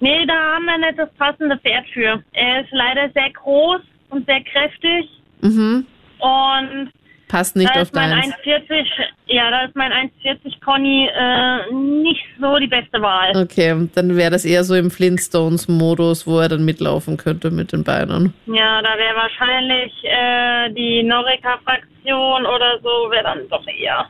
Nee, 0.05 0.23
da 0.27 0.35
haben 0.53 0.65
wir 0.65 0.77
nicht 0.77 0.99
das 0.99 1.09
passende 1.17 1.57
Pferd 1.57 1.87
für. 1.91 2.21
Er 2.33 2.61
ist 2.61 2.69
leider 2.71 3.09
sehr 3.15 3.31
groß 3.31 3.81
und 4.11 4.23
sehr 4.27 4.41
kräftig 4.43 5.09
Mhm. 5.41 5.83
und 6.19 6.91
Passt 7.27 7.55
nicht 7.55 7.71
da 7.75 7.81
auf 7.81 7.87
ist 7.87 7.95
mein 7.95 8.11
deins. 8.11 8.35
1,40, 8.45 8.85
ja, 9.25 9.49
da 9.49 9.63
ist 9.63 9.75
mein 9.75 9.91
1,40 9.91 10.61
Conny 10.63 11.09
äh, 11.11 11.73
nicht 11.73 12.23
so 12.39 12.55
die 12.57 12.67
beste 12.67 13.01
Wahl. 13.01 13.35
Okay, 13.35 13.89
dann 13.95 14.15
wäre 14.15 14.29
das 14.29 14.45
eher 14.45 14.63
so 14.63 14.75
im 14.75 14.91
Flintstones-Modus, 14.91 16.27
wo 16.27 16.37
er 16.39 16.49
dann 16.49 16.63
mitlaufen 16.65 17.17
könnte 17.17 17.49
mit 17.49 17.71
den 17.73 17.83
Beinen. 17.83 18.31
Ja, 18.45 18.79
da 18.83 18.95
wäre 18.95 19.15
wahrscheinlich 19.15 19.91
äh, 20.03 20.69
die 20.75 21.01
Norica-Fraktion 21.01 22.45
oder 22.45 22.77
so, 22.83 23.09
wäre 23.09 23.23
dann 23.23 23.39
doch 23.49 23.65
eher. 23.67 24.05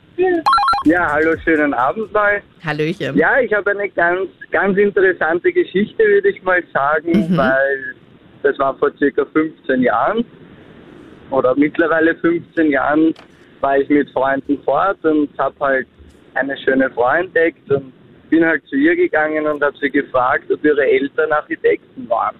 Ja, 0.85 1.11
hallo, 1.11 1.35
schönen 1.43 1.73
Abend 1.73 2.13
mal. 2.13 2.41
Hallöchen. 2.63 3.17
Ja, 3.17 3.39
ich 3.39 3.51
habe 3.53 3.71
eine 3.71 3.89
ganz, 3.89 4.29
ganz 4.51 4.77
interessante 4.77 5.51
Geschichte, 5.51 6.03
würde 6.03 6.29
ich 6.29 6.41
mal 6.43 6.63
sagen, 6.73 7.27
Mhm. 7.31 7.37
weil 7.37 7.95
das 8.43 8.57
war 8.59 8.77
vor 8.77 8.91
circa 8.97 9.25
15 9.25 9.81
Jahren 9.81 10.23
oder 11.31 11.55
mittlerweile 11.55 12.15
15 12.15 12.69
Jahren 12.69 13.13
war 13.61 13.79
ich 13.79 13.89
mit 13.89 14.09
Freunden 14.11 14.59
fort 14.63 15.03
und 15.03 15.29
habe 15.39 15.55
halt 15.59 15.87
eine 16.35 16.55
schöne 16.57 16.89
Frau 16.91 17.09
entdeckt 17.15 17.69
und 17.71 17.91
bin 18.29 18.45
halt 18.45 18.63
zu 18.67 18.75
ihr 18.75 18.95
gegangen 18.95 19.47
und 19.47 19.63
habe 19.63 19.75
sie 19.81 19.89
gefragt, 19.89 20.51
ob 20.51 20.63
ihre 20.63 20.85
Eltern 20.85 21.31
Architekten 21.31 22.07
waren 22.07 22.35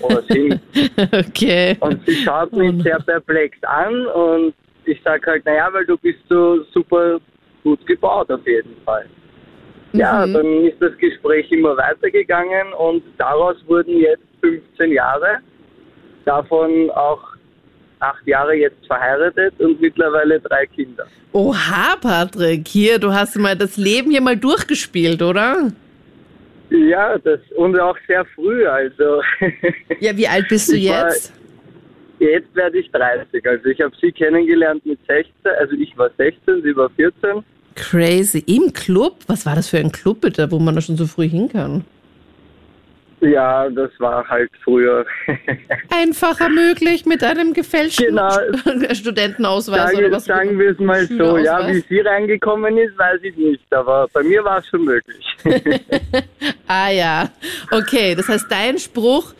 oder 0.00 0.22
sind. 0.28 0.58
Okay. 1.12 1.76
Und 1.80 2.00
sie 2.06 2.14
schaut 2.24 2.52
mich 2.52 2.82
sehr 2.82 2.98
perplex 3.00 3.56
an 3.64 4.06
und 4.06 4.54
ich 4.84 5.00
sage 5.02 5.30
halt, 5.30 5.44
naja, 5.44 5.68
weil 5.72 5.84
du 5.86 5.96
bist 5.98 6.18
so 6.28 6.62
super 6.72 7.18
gut 7.62 7.84
gebaut 7.86 8.30
auf 8.30 8.46
jeden 8.46 8.76
Fall. 8.84 9.06
Ja, 9.92 10.24
Mhm. 10.26 10.34
dann 10.34 10.64
ist 10.64 10.80
das 10.80 10.96
Gespräch 10.98 11.50
immer 11.50 11.76
weitergegangen 11.76 12.72
und 12.74 13.02
daraus 13.18 13.56
wurden 13.66 13.98
jetzt 13.98 14.22
15 14.40 14.92
Jahre, 14.92 15.38
davon 16.24 16.90
auch 16.90 17.20
acht 17.98 18.26
Jahre 18.26 18.54
jetzt 18.54 18.86
verheiratet 18.86 19.52
und 19.58 19.80
mittlerweile 19.80 20.40
drei 20.40 20.64
Kinder. 20.66 21.06
Oha, 21.32 21.96
Patrick, 22.00 22.66
hier, 22.68 22.98
du 22.98 23.12
hast 23.12 23.36
mal 23.36 23.56
das 23.56 23.76
Leben 23.76 24.10
hier 24.10 24.20
mal 24.22 24.36
durchgespielt, 24.36 25.22
oder? 25.22 25.70
Ja, 26.70 27.18
das 27.18 27.40
und 27.56 27.78
auch 27.80 27.96
sehr 28.06 28.24
früh, 28.26 28.64
also 28.66 29.20
Ja, 29.98 30.16
wie 30.16 30.28
alt 30.28 30.46
bist 30.48 30.70
du 30.70 30.76
Ich 30.76 30.84
jetzt? 30.84 31.32
Jetzt 32.20 32.54
werde 32.54 32.78
ich 32.78 32.90
30. 32.92 33.46
Also 33.46 33.66
ich 33.68 33.80
habe 33.80 33.92
sie 34.00 34.12
kennengelernt 34.12 34.84
mit 34.86 34.98
16, 35.06 35.32
also 35.58 35.74
ich 35.74 35.96
war 35.96 36.10
16, 36.16 36.62
sie 36.62 36.76
war 36.76 36.90
14. 36.90 37.42
Crazy. 37.74 38.44
Im 38.46 38.72
Club? 38.72 39.16
Was 39.26 39.46
war 39.46 39.54
das 39.56 39.68
für 39.68 39.78
ein 39.78 39.90
Club 39.92 40.20
bitte, 40.20 40.50
wo 40.50 40.58
man 40.58 40.74
da 40.74 40.80
schon 40.80 40.96
so 40.96 41.06
früh 41.06 41.28
hin 41.28 41.48
kann? 41.48 41.84
Ja, 43.20 43.68
das 43.68 43.90
war 43.98 44.26
halt 44.28 44.50
früher. 44.64 45.04
Einfacher 45.90 46.48
möglich 46.48 47.04
mit 47.04 47.22
einem 47.22 47.52
gefälschten 47.52 48.06
Genau. 48.06 48.30
Studentenausweis 48.94 49.92
oder 49.94 50.00
Sagen, 50.00 50.12
was? 50.12 50.24
sagen 50.24 50.58
wir 50.58 50.70
es 50.70 50.78
mal 50.78 51.06
so, 51.06 51.36
ja, 51.36 51.68
wie 51.68 51.80
sie 51.86 52.00
reingekommen 52.00 52.78
ist, 52.78 52.96
weiß 52.96 53.20
ich 53.22 53.36
nicht, 53.36 53.72
aber 53.74 54.08
bei 54.14 54.22
mir 54.22 54.42
war 54.42 54.58
es 54.58 54.66
schon 54.68 54.84
möglich. 54.84 55.26
Ah 56.72 56.90
ja, 56.90 57.28
okay. 57.72 58.14
Das 58.14 58.28
heißt, 58.28 58.46
dein 58.48 58.78
Spruch 58.78 59.34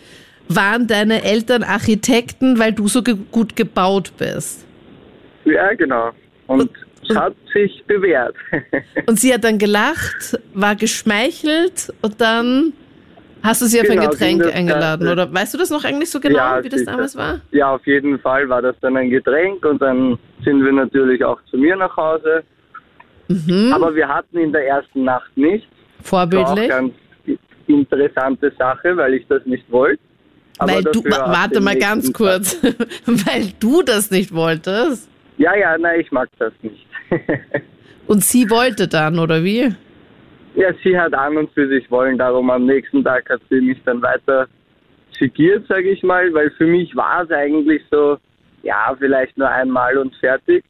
waren 0.54 0.86
deine 0.86 1.22
Eltern 1.24 1.62
Architekten, 1.62 2.58
weil 2.58 2.72
du 2.72 2.88
so 2.88 3.02
ge 3.02 3.16
gut 3.30 3.56
gebaut 3.56 4.12
bist. 4.18 4.66
ja, 5.44 5.72
genau. 5.74 6.10
Und 6.46 6.70
es 7.08 7.16
hat 7.16 7.34
sich 7.54 7.82
bewährt. 7.86 8.34
Und 9.06 9.18
sie 9.18 9.32
hat 9.32 9.44
dann 9.44 9.58
gelacht, 9.58 10.38
war 10.52 10.76
geschmeichelt 10.76 11.92
und 12.02 12.20
dann 12.20 12.72
hast 13.42 13.62
du 13.62 13.66
sie 13.66 13.80
auf 13.80 13.88
ein 13.88 13.98
Genau, 13.98 14.10
Getränk 14.10 14.40
ging 14.42 14.48
das 14.48 14.54
eingeladen. 14.54 15.08
Oder 15.08 15.32
weißt 15.32 15.54
du 15.54 15.58
das 15.58 15.70
noch 15.70 15.84
eigentlich 15.84 16.10
so 16.10 16.20
genau, 16.20 16.38
Ja, 16.38 16.62
wie 16.64 16.68
das 16.68 16.84
damals 16.84 17.16
war? 17.16 17.40
Ja, 17.52 17.74
auf 17.74 17.86
jeden 17.86 18.18
Fall 18.20 18.48
war 18.48 18.60
das 18.62 18.76
dann 18.80 18.96
ein 18.96 19.10
Getränk 19.10 19.64
und 19.64 19.80
dann 19.80 20.18
sind 20.44 20.62
wir 20.64 20.72
natürlich 20.72 21.24
auch 21.24 21.40
zu 21.50 21.56
mir 21.56 21.74
nach 21.76 21.96
Hause. 21.96 22.42
Mhm. 23.28 23.72
Aber 23.72 23.94
wir 23.94 24.06
hatten 24.08 24.38
in 24.38 24.52
der 24.52 24.66
ersten 24.66 25.04
Nacht 25.04 25.34
nicht. 25.36 25.66
Das 26.02 26.12
war 26.12 26.24
auch 26.26 26.30
Vorbildlich. 26.30 26.68
ganz 26.68 26.92
interessante 27.66 28.52
Sache, 28.58 28.96
weil 28.96 29.14
ich 29.14 29.26
das 29.28 29.44
nicht 29.46 29.70
wollte. 29.70 30.02
Aber 30.60 30.74
Weil 30.74 30.82
du, 30.82 31.02
warte 31.04 31.60
mal 31.62 31.78
ganz 31.78 32.12
kurz, 32.12 32.62
weil 33.06 33.52
du 33.60 33.80
das 33.82 34.10
nicht 34.10 34.34
wolltest 34.34 35.08
Ja, 35.38 35.56
ja, 35.56 35.78
nein, 35.78 36.00
ich 36.00 36.12
mag 36.12 36.28
das 36.38 36.52
nicht. 36.60 36.86
und 38.06 38.22
sie 38.22 38.50
wollte 38.50 38.86
dann, 38.86 39.18
oder 39.18 39.42
wie? 39.42 39.74
Ja, 40.54 40.68
sie 40.84 40.98
hat 40.98 41.14
an 41.14 41.38
und 41.38 41.50
für 41.52 41.66
sich 41.66 41.90
wollen, 41.90 42.18
darum 42.18 42.50
am 42.50 42.66
nächsten 42.66 43.02
Tag 43.02 43.30
hat 43.30 43.40
sie 43.48 43.62
mich 43.62 43.78
dann 43.86 44.02
weiter 44.02 44.48
figiert, 45.18 45.66
sage 45.66 45.88
ich 45.88 46.02
mal, 46.02 46.30
weil 46.34 46.50
für 46.50 46.66
mich 46.66 46.94
war 46.94 47.22
es 47.22 47.30
eigentlich 47.30 47.80
so, 47.90 48.18
ja, 48.62 48.94
vielleicht 48.98 49.38
nur 49.38 49.48
einmal 49.48 49.96
und 49.96 50.14
fertig. 50.16 50.62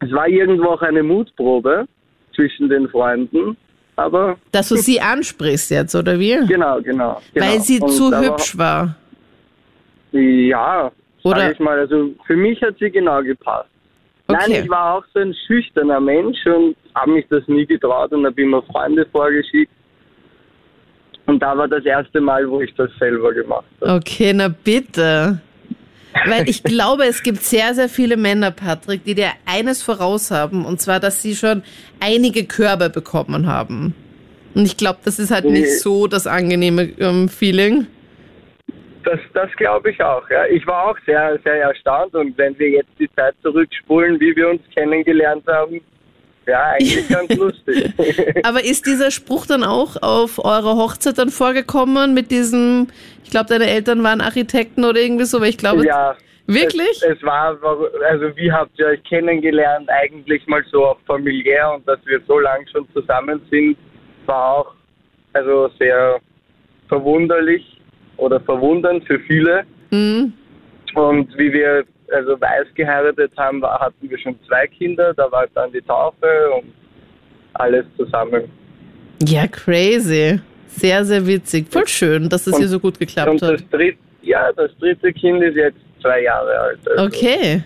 Es 0.00 0.10
war 0.10 0.26
irgendwo 0.26 0.70
auch 0.70 0.82
eine 0.82 1.04
Mutprobe 1.04 1.86
zwischen 2.34 2.68
den 2.68 2.88
Freunden, 2.88 3.56
aber 4.00 4.36
Dass 4.52 4.68
du 4.68 4.76
sie 4.76 5.00
ansprichst 5.00 5.70
jetzt, 5.70 5.94
oder 5.94 6.18
wie? 6.18 6.34
genau, 6.46 6.80
genau. 6.80 7.20
genau. 7.32 7.46
Weil 7.46 7.60
sie 7.60 7.80
Und 7.80 7.90
zu 7.90 8.10
hübsch 8.16 8.56
war. 8.58 8.96
Ja, 10.12 10.90
Oder- 11.22 11.40
sag 11.40 11.52
ich 11.52 11.58
mal, 11.60 11.78
also 11.78 12.10
für 12.26 12.36
mich 12.36 12.60
hat 12.62 12.76
sie 12.78 12.90
genau 12.90 13.22
gepasst. 13.22 13.68
Okay. 14.26 14.38
Nein, 14.48 14.62
ich 14.64 14.70
war 14.70 14.94
auch 14.94 15.04
so 15.12 15.20
ein 15.20 15.34
schüchterner 15.46 16.00
Mensch 16.00 16.38
und 16.46 16.76
habe 16.94 17.10
mich 17.12 17.26
das 17.30 17.46
nie 17.48 17.66
getraut 17.66 18.12
und 18.12 18.24
habe 18.24 18.40
immer 18.40 18.62
Freunde 18.62 19.04
vorgeschickt. 19.10 19.72
Und 21.26 21.40
da 21.42 21.56
war 21.56 21.68
das 21.68 21.84
erste 21.84 22.20
Mal, 22.20 22.48
wo 22.48 22.60
ich 22.60 22.72
das 22.74 22.90
selber 22.98 23.32
gemacht 23.32 23.64
habe. 23.80 23.94
Okay, 23.94 24.32
na 24.34 24.48
bitte. 24.48 25.40
Weil 26.26 26.48
ich 26.48 26.62
glaube, 26.62 27.04
es 27.04 27.22
gibt 27.22 27.42
sehr, 27.42 27.74
sehr 27.74 27.88
viele 27.88 28.16
Männer, 28.16 28.50
Patrick, 28.50 29.04
die 29.04 29.14
dir 29.14 29.30
eines 29.46 29.82
voraus 29.82 30.30
haben, 30.30 30.64
und 30.64 30.80
zwar, 30.80 31.00
dass 31.00 31.22
sie 31.22 31.34
schon 31.34 31.62
einige 32.00 32.44
Körbe 32.44 32.90
bekommen 32.90 33.46
haben. 33.46 33.94
Und 34.54 34.66
ich 34.66 34.76
glaube, 34.76 34.98
das 35.04 35.18
ist 35.18 35.30
halt 35.30 35.44
Nee. 35.44 35.60
nicht 35.60 35.80
so 35.80 36.06
das 36.08 36.26
angenehme 36.26 36.82
ähm, 36.98 37.28
Feeling. 37.28 37.86
Das, 39.04 39.20
das 39.32 39.50
glaube 39.56 39.90
ich 39.92 40.02
auch. 40.02 40.28
Ja. 40.28 40.44
Ich 40.46 40.66
war 40.66 40.88
auch 40.90 40.96
sehr, 41.06 41.38
sehr 41.44 41.62
erstaunt 41.62 42.14
und 42.14 42.36
wenn 42.36 42.58
wir 42.58 42.68
jetzt 42.70 42.90
die 42.98 43.08
Zeit 43.16 43.34
zurückspulen, 43.42 44.20
wie 44.20 44.34
wir 44.36 44.50
uns 44.50 44.60
kennengelernt 44.74 45.46
haben, 45.46 45.80
ja, 46.50 46.72
eigentlich 46.72 47.08
ganz 47.08 47.34
lustig. 47.36 47.92
Aber 48.44 48.64
ist 48.64 48.86
dieser 48.86 49.10
Spruch 49.10 49.46
dann 49.46 49.64
auch 49.64 49.96
auf 50.02 50.38
eurer 50.38 50.76
Hochzeit 50.76 51.18
dann 51.18 51.30
vorgekommen 51.30 52.12
mit 52.12 52.30
diesem, 52.30 52.88
ich 53.24 53.30
glaube, 53.30 53.48
deine 53.48 53.66
Eltern 53.66 54.02
waren 54.02 54.20
Architekten 54.20 54.84
oder 54.84 55.00
irgendwie 55.00 55.24
so, 55.24 55.40
weil 55.40 55.50
ich 55.50 55.58
glaube, 55.58 55.86
ja. 55.86 56.16
wirklich? 56.46 57.02
Es, 57.02 57.16
es 57.16 57.22
war, 57.22 57.56
also 58.10 58.36
wie 58.36 58.50
habt 58.50 58.78
ihr 58.78 58.86
euch 58.86 59.02
kennengelernt? 59.04 59.88
Eigentlich 59.88 60.46
mal 60.46 60.64
so 60.70 60.86
auch 60.86 60.98
familiär 61.06 61.72
und 61.72 61.86
dass 61.86 61.98
wir 62.06 62.20
so 62.26 62.38
lange 62.38 62.66
schon 62.68 62.86
zusammen 62.92 63.40
sind, 63.50 63.76
war 64.26 64.58
auch 64.58 64.74
also 65.32 65.70
sehr 65.78 66.18
verwunderlich 66.88 67.80
oder 68.16 68.40
verwundernd 68.40 69.04
für 69.06 69.20
viele. 69.20 69.64
Mhm. 69.90 70.32
Und 70.94 71.38
wie 71.38 71.52
wir 71.52 71.84
also 72.12 72.40
weiß 72.40 72.66
geheiratet 72.74 73.32
haben, 73.36 73.60
war, 73.62 73.78
hatten 73.80 74.08
wir 74.08 74.18
schon 74.18 74.38
zwei 74.46 74.66
Kinder, 74.66 75.14
da 75.14 75.30
war 75.30 75.46
dann 75.54 75.72
die 75.72 75.80
Taufe 75.82 76.50
und 76.56 76.72
alles 77.54 77.84
zusammen. 77.96 78.50
Ja, 79.22 79.46
crazy. 79.46 80.40
Sehr, 80.66 81.04
sehr 81.04 81.26
witzig. 81.26 81.66
Voll 81.68 81.86
schön, 81.88 82.28
dass 82.28 82.46
es 82.46 82.54
Und- 82.54 82.60
hier 82.60 82.68
so 82.68 82.78
gut 82.80 82.98
geklappt 82.98 83.28
Und 83.30 83.42
hat. 83.42 83.54
das 83.54 83.68
dritte, 83.70 83.98
ja, 84.22 84.52
das 84.52 84.70
dritte 84.78 85.12
Kind 85.12 85.42
ist 85.42 85.56
jetzt 85.56 85.78
zwei 86.00 86.22
Jahre 86.22 86.58
alt. 86.58 86.78
Also. 86.88 87.04
Okay. 87.06 87.62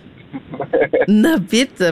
Na 1.07 1.37
bitte. 1.37 1.89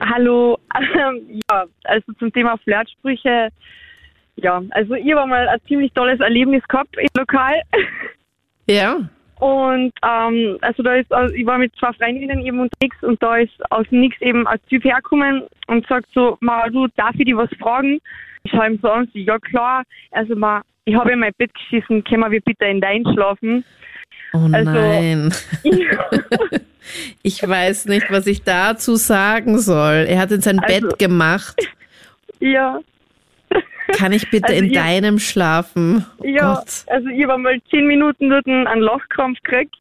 Hallo, 0.00 0.58
ja, 1.50 1.64
also 1.84 2.12
zum 2.18 2.32
Thema 2.32 2.56
Flirtsprüche. 2.58 3.48
Ja, 4.36 4.62
also 4.70 4.94
ich 4.94 5.12
habe 5.14 5.28
mal 5.28 5.48
ein 5.48 5.58
ziemlich 5.68 5.92
tolles 5.92 6.20
Erlebnis 6.20 6.62
gehabt 6.68 6.96
im 6.98 7.08
Lokal. 7.16 7.60
Ja. 8.66 8.98
Und 9.40 9.92
ähm, 10.02 10.58
also 10.60 10.82
da 10.82 10.94
ist, 10.96 11.10
also 11.12 11.34
ich 11.34 11.46
war 11.46 11.58
mit 11.58 11.74
zwei 11.76 11.92
Freundinnen 11.94 12.44
eben 12.44 12.60
unterwegs 12.60 12.96
und 13.02 13.22
da 13.22 13.38
ist 13.38 13.52
aus 13.70 13.86
Nix 13.90 14.14
eben 14.20 14.46
ein 14.46 14.58
Typ 14.68 14.84
hergekommen 14.84 15.44
und 15.66 15.86
sagt 15.86 16.06
so, 16.14 16.36
Ma, 16.40 16.68
du, 16.68 16.86
darf 16.96 17.14
ich 17.16 17.24
dich 17.24 17.34
was 17.36 17.48
fragen? 17.58 17.98
Ich 18.44 18.50
schaue 18.50 18.66
ihm 18.68 18.78
so 18.82 18.90
an, 18.90 19.08
ja 19.14 19.38
klar, 19.38 19.82
also 20.12 20.34
ma, 20.36 20.62
ich 20.84 20.94
habe 20.94 21.12
in 21.12 21.18
mein 21.20 21.32
Bett 21.38 21.52
geschissen, 21.54 22.04
können 22.04 22.30
wir 22.30 22.40
bitte 22.40 22.64
in 22.66 22.80
dein 22.80 23.02
schlafen? 23.12 23.64
Oh 24.34 24.48
Also- 24.52 24.70
nein. 24.70 25.34
Ich 27.22 27.46
weiß 27.46 27.84
nicht, 27.86 28.10
was 28.10 28.26
ich 28.26 28.42
dazu 28.42 28.96
sagen 28.96 29.58
soll. 29.58 30.06
Er 30.08 30.18
hat 30.18 30.32
in 30.32 30.40
sein 30.40 30.58
Also- 30.58 30.88
Bett 30.88 30.98
gemacht. 30.98 31.54
ja, 32.40 32.80
Kann 33.92 34.12
ich 34.12 34.30
bitte 34.30 34.48
Also 34.48 34.58
in 34.62 34.70
ihr- 34.70 34.80
deinem 34.80 35.18
schlafen? 35.18 36.06
Oh 36.18 36.24
Ja, 36.26 36.54
Gott. 36.54 36.84
also 36.86 37.08
ich 37.08 37.22
habe 37.26 37.38
mal 37.38 37.60
zehn 37.70 37.86
Minuten 37.86 38.30
dort 38.30 38.46
einen 38.46 38.80
Lachkrampf 38.80 39.38
gekriegt. 39.42 39.74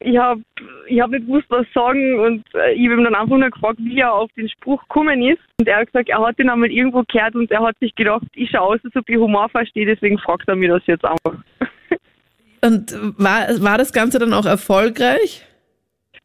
Ich 0.00 0.18
habe 0.18 0.42
ich 0.86 1.00
hab 1.00 1.10
nicht 1.10 1.26
gewusst, 1.26 1.46
was 1.48 1.66
sagen 1.72 2.18
und 2.18 2.44
äh, 2.54 2.72
ich 2.74 2.84
habe 2.90 3.00
ihn 3.00 3.04
dann 3.04 3.14
einfach 3.14 3.38
nur 3.38 3.48
gefragt, 3.48 3.78
wie 3.80 3.98
er 4.00 4.12
auf 4.12 4.30
den 4.36 4.48
Spruch 4.50 4.82
gekommen 4.82 5.22
ist. 5.22 5.38
Und 5.58 5.66
er 5.68 5.78
hat 5.78 5.86
gesagt, 5.86 6.08
er 6.10 6.20
hat 6.20 6.38
ihn 6.38 6.50
einmal 6.50 6.70
irgendwo 6.70 7.04
gehört 7.10 7.34
und 7.36 7.50
er 7.50 7.62
hat 7.62 7.78
sich 7.78 7.94
gedacht, 7.94 8.24
ich 8.34 8.50
schaue 8.50 8.74
aus, 8.74 8.80
als 8.84 8.94
ob 8.96 9.08
ich 9.08 9.16
Humor 9.16 9.48
verstehe, 9.48 9.86
deswegen 9.86 10.18
fragt 10.18 10.46
er 10.48 10.56
mir 10.56 10.68
das 10.68 10.82
jetzt 10.86 11.04
einfach. 11.04 11.36
Und 12.62 12.92
war, 13.18 13.46
war 13.62 13.76
das 13.78 13.92
Ganze 13.92 14.18
dann 14.18 14.32
auch 14.32 14.46
erfolgreich? 14.46 15.44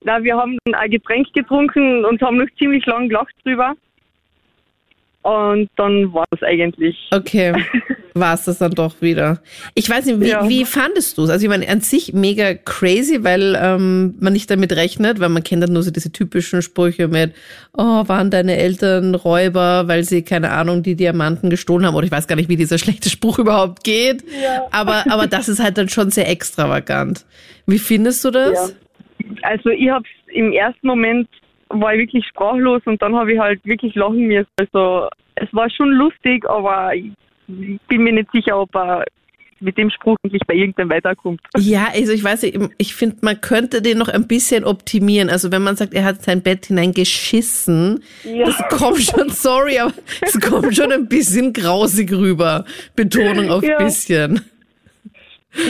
Na, 0.05 0.23
wir 0.23 0.37
haben 0.37 0.57
dann 0.63 0.73
ein 0.75 0.89
Getränk 0.89 1.33
getrunken 1.33 2.05
und 2.05 2.21
haben 2.21 2.37
noch 2.37 2.47
ziemlich 2.57 2.85
lang 2.85 3.09
gelacht 3.09 3.33
drüber. 3.43 3.75
Und 5.21 5.69
dann 5.75 6.13
war 6.13 6.25
es 6.31 6.41
eigentlich. 6.43 6.95
Okay, 7.11 7.53
war 8.13 8.33
es 8.35 8.45
das 8.45 8.59
dann 8.59 8.71
doch 8.71 9.01
wieder. 9.01 9.41
Ich 9.75 9.89
weiß 9.89 10.05
nicht, 10.05 10.21
wie, 10.21 10.29
Ja. 10.29 10.47
wie 10.47 10.63
fandest 10.63 11.17
du 11.17 11.23
es? 11.23 11.29
Also 11.29 11.43
ich 11.43 11.49
meine, 11.49 11.67
an 11.67 11.81
sich 11.81 12.13
mega 12.13 12.53
crazy, 12.53 13.23
weil 13.23 13.57
ähm, 13.61 14.15
man 14.21 14.31
nicht 14.31 14.49
damit 14.49 14.71
rechnet, 14.73 15.19
weil 15.19 15.27
man 15.27 15.43
kennt 15.43 15.61
dann 15.61 15.73
nur 15.73 15.83
so 15.83 15.91
diese 15.91 16.11
typischen 16.13 16.61
Sprüche 16.61 17.09
mit, 17.09 17.33
oh, 17.77 18.07
waren 18.07 18.31
deine 18.31 18.55
Eltern 18.55 19.13
Räuber, 19.13 19.87
weil 19.89 20.05
sie, 20.05 20.21
keine 20.23 20.51
Ahnung, 20.51 20.83
die 20.83 20.95
Diamanten 20.95 21.49
gestohlen 21.49 21.85
haben. 21.85 21.95
Oder 21.95 22.05
ich 22.05 22.11
weiß 22.11 22.27
gar 22.27 22.37
nicht, 22.37 22.49
wie 22.49 22.55
dieser 22.55 22.77
schlechte 22.79 23.09
Spruch 23.09 23.39
überhaupt 23.39 23.83
geht. 23.83 24.23
Aber, 24.71 25.03
aber 25.09 25.27
das 25.27 25.49
ist 25.49 25.61
halt 25.61 25.77
dann 25.77 25.89
schon 25.89 26.11
sehr 26.11 26.29
extravagant. 26.29 27.25
Wie 27.67 27.79
findest 27.79 28.23
du 28.23 28.31
das? 28.31 28.73
Also 29.41 29.69
ich 29.69 29.89
habe 29.89 30.05
im 30.33 30.53
ersten 30.53 30.87
Moment 30.87 31.27
war 31.69 31.93
ich 31.93 31.99
wirklich 32.01 32.25
sprachlos 32.27 32.81
und 32.85 33.01
dann 33.01 33.15
habe 33.15 33.33
ich 33.33 33.39
halt 33.39 33.63
wirklich 33.65 33.95
lachen 33.95 34.27
müssen. 34.27 34.47
Also 34.57 35.07
es 35.35 35.47
war 35.53 35.69
schon 35.69 35.89
lustig, 35.91 36.47
aber 36.49 36.93
ich 36.95 37.11
bin 37.87 38.03
mir 38.03 38.13
nicht 38.13 38.31
sicher, 38.31 38.59
ob 38.59 38.75
er 38.75 39.05
mit 39.61 39.77
dem 39.77 39.89
Spruch 39.89 40.15
wirklich 40.23 40.41
bei 40.47 40.53
irgendeinem 40.53 40.89
weiterkommt. 40.89 41.41
Ja, 41.57 41.87
also 41.93 42.13
ich 42.13 42.23
weiß 42.23 42.43
nicht, 42.43 42.57
ich 42.77 42.95
finde, 42.95 43.17
man 43.21 43.41
könnte 43.41 43.81
den 43.81 43.97
noch 43.97 44.07
ein 44.07 44.25
bisschen 44.25 44.63
optimieren. 44.63 45.29
Also 45.29 45.51
wenn 45.51 45.61
man 45.61 45.75
sagt, 45.75 45.93
er 45.93 46.05
hat 46.05 46.21
sein 46.23 46.41
Bett 46.41 46.67
hineingeschissen, 46.67 48.01
Ja. 48.23 48.45
das 48.45 48.57
kommt 48.69 49.01
schon, 49.01 49.29
sorry, 49.29 49.79
aber 49.79 49.93
es 50.21 50.39
kommt 50.39 50.75
schon 50.75 50.91
ein 50.93 51.07
bisschen 51.09 51.51
grausig 51.53 52.11
rüber. 52.13 52.63
Betonung 52.95 53.49
auf 53.51 53.63
Ja. 53.63 53.77
bisschen. 53.79 54.41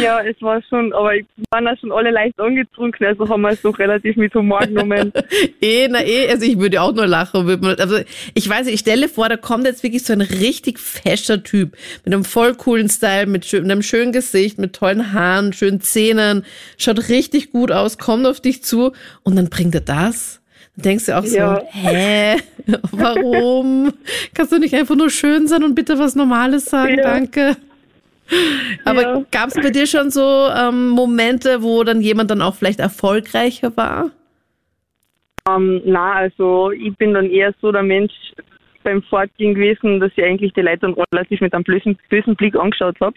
Ja, 0.02 0.22
es 0.22 0.36
war 0.42 0.62
schon, 0.70 0.92
aber 0.94 1.16
ich 1.16 1.26
waren 1.52 1.64
ja 1.66 1.76
schon 1.78 1.92
alle 1.94 2.12
leicht 2.12 2.38
angetrunken, 2.40 3.06
also 3.08 3.28
haben 3.30 3.42
wir 3.42 3.52
es 3.52 3.62
doch 3.62 3.80
relativ 3.80 4.18
mit 4.18 4.34
Humor 4.36 4.60
genommen. 4.60 5.14
Eh, 5.62 5.88
na 5.90 6.04
eh, 6.06 6.30
also 6.30 6.46
ich 6.46 6.58
würde 6.60 6.82
auch 6.82 6.94
nur 6.94 7.08
lachen. 7.08 7.46
würde 7.48 7.66
man- 7.66 7.80
Also 7.80 8.00
ich 8.34 8.48
weiß 8.50 8.66
nicht, 8.66 8.76
ich 8.76 8.80
stelle 8.82 9.08
vor, 9.10 9.30
da 9.30 9.38
kommt 9.38 9.66
jetzt 9.66 9.82
wirklich 9.84 10.04
so 10.04 10.14
ein 10.14 10.22
richtig 10.22 10.80
fescher 10.80 11.44
Typ 11.44 11.78
mit 12.06 12.14
einem 12.14 12.24
voll 12.26 12.56
coolen 12.56 12.90
Style, 12.90 13.26
mit, 13.26 13.52
mit 13.52 13.64
einem 13.64 13.82
schönen 13.82 14.12
Gesicht, 14.12 14.58
mit 14.58 14.74
tollen 14.74 15.14
Haaren, 15.14 15.54
schönen 15.54 15.80
Zähnen, 15.82 16.46
schaut 16.78 17.10
richtig 17.10 17.52
gut 17.52 17.72
aus, 17.72 17.98
kommt 17.98 18.26
auf 18.26 18.42
dich 18.42 18.64
zu 18.64 18.92
und 19.24 19.36
dann 19.38 19.50
bringt 19.50 19.76
er 19.76 19.82
das. 19.82 20.42
Dann 20.76 20.84
denkst 20.84 21.06
du 21.08 21.18
auch 21.18 21.26
so, 21.26 21.38
Ja. 21.38 21.62
hä, 21.72 22.36
warum? 22.92 23.94
Kannst 24.34 24.52
du 24.52 24.60
nicht 24.60 24.74
einfach 24.76 24.96
nur 24.96 25.10
schön 25.10 25.48
sein 25.48 25.64
und 25.64 25.76
bitte 25.76 26.00
was 26.00 26.16
Normales 26.16 26.66
sagen, 26.66 26.98
Ja. 26.98 27.04
danke? 27.04 27.56
Aber 28.86 29.02
Ja. 29.02 29.26
gab 29.32 29.50
es 29.50 29.56
bei 29.56 29.70
dir 29.70 29.88
schon 29.88 30.12
so 30.12 30.50
ähm, 30.56 30.90
Momente, 30.90 31.64
wo 31.64 31.84
dann 31.84 32.02
jemand 32.02 32.32
dann 32.32 32.42
auch 32.42 32.56
vielleicht 32.56 32.80
erfolgreicher 32.80 33.76
war? 33.76 34.12
Ähm, 35.48 35.82
na, 35.86 36.14
also 36.14 36.72
ich 36.72 36.96
bin 36.98 37.14
dann 37.14 37.30
eher 37.30 37.54
so 37.62 37.72
der 37.72 37.84
Mensch 37.84 38.14
beim 38.84 39.02
Fortgehen 39.04 39.56
gewesen, 39.56 40.00
dass 40.00 40.12
ich 40.16 40.24
eigentlich 40.24 40.54
die 40.54 40.62
Leute 40.62 40.80
dann 40.80 40.96
relativ 41.12 41.42
mit 41.42 41.54
einem 41.54 41.64
bösen, 41.64 41.98
bösen 42.10 42.36
Blick 42.36 42.56
angeschaut 42.56 43.00
habe, 43.00 43.16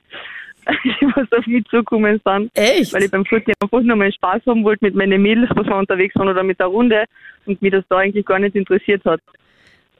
was 1.16 1.38
auf 1.38 1.46
mich 1.46 1.64
zukommen 1.68 2.20
sind. 2.25 2.51
Echt? 2.55 2.92
Weil 2.92 3.05
ich 3.05 3.11
beim 3.11 3.25
Fortgehen 3.25 3.55
einfach 3.61 3.81
nur 3.81 3.96
mal 3.96 4.12
Spaß 4.12 4.42
haben 4.46 4.64
wollte 4.64 4.85
mit 4.85 4.94
meinen 4.94 5.22
Mädels, 5.22 5.51
was 5.55 5.66
wir 5.66 5.77
unterwegs 5.77 6.14
waren 6.16 6.29
oder 6.29 6.42
mit 6.42 6.59
der 6.59 6.66
Runde 6.66 7.05
und 7.46 7.61
mich 7.61 7.72
das 7.72 7.85
da 7.88 7.98
eigentlich 7.98 8.25
gar 8.25 8.38
nicht 8.38 8.57
interessiert 8.57 9.05
hat. 9.05 9.20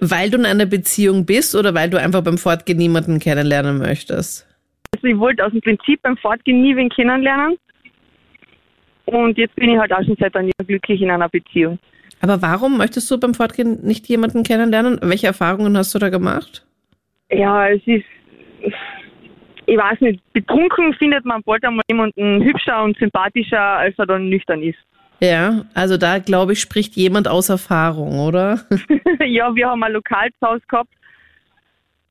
Weil 0.01 0.31
du 0.31 0.39
in 0.39 0.47
einer 0.47 0.67
Beziehung 0.67 1.27
bist 1.27 1.55
oder 1.55 1.75
weil 1.75 1.91
du 1.91 1.99
einfach 1.99 2.23
beim 2.23 2.39
Fortgehen 2.39 2.79
niemanden 2.79 3.21
kennenlernen 3.21 3.79
möchtest? 3.79 4.49
Also 4.95 5.07
ich 5.07 5.19
wollte 5.19 5.45
aus 5.45 5.53
dem 5.53 5.61
Prinzip 5.61 6.01
beim 6.03 6.17
Fortgehen 6.17 6.63
nie 6.63 6.77
wen 6.77 6.89
kennenlernen. 6.89 7.57
Und 9.07 9.37
jetzt 9.37 9.55
bin 9.57 9.71
ich 9.71 9.79
halt 9.79 9.93
auch 9.93 10.05
schon 10.05 10.17
seit 10.19 10.35
einem 10.37 10.49
Jahr 10.59 10.67
glücklich 10.67 11.01
in 11.01 11.11
einer 11.11 11.29
Beziehung. 11.29 11.79
Aber 12.21 12.41
warum 12.41 12.79
möchtest 12.79 13.11
du 13.11 13.19
beim 13.19 13.35
Fortgehen 13.35 13.81
nicht 13.83 14.07
jemanden 14.09 14.45
kennenlernen? 14.45 14.99
Welche 15.03 15.27
Erfahrungen 15.27 15.77
hast 15.77 15.95
du 15.95 15.99
da 15.99 16.09
gemacht? 16.09 16.65
Ja, 17.31 17.69
es 17.69 17.83
ist, 17.87 18.05
ich 19.67 19.77
weiß 19.77 20.01
nicht, 20.01 20.21
betrunken 20.33 20.95
findet 20.95 21.25
man 21.25 21.43
bald 21.43 21.65
einmal 21.65 21.83
jemanden 21.89 22.43
hübscher 22.43 22.85
und 22.85 22.97
sympathischer, 22.99 23.61
als 23.61 23.99
er 23.99 24.07
dann 24.07 24.29
nüchtern 24.29 24.63
ist. 24.63 24.79
Ja, 25.21 25.65
also 25.75 25.97
da 25.97 26.19
glaube 26.19 26.53
ich, 26.53 26.61
spricht 26.61 26.95
jemand 26.95 27.29
aus 27.29 27.49
Erfahrung, 27.49 28.21
oder? 28.21 28.61
ja, 29.25 29.55
wir 29.55 29.69
haben 29.69 29.83
ein 29.83 29.93
Lokal 29.93 30.29
zu 30.39 30.47
Hause 30.47 30.63
gehabt. 30.69 30.91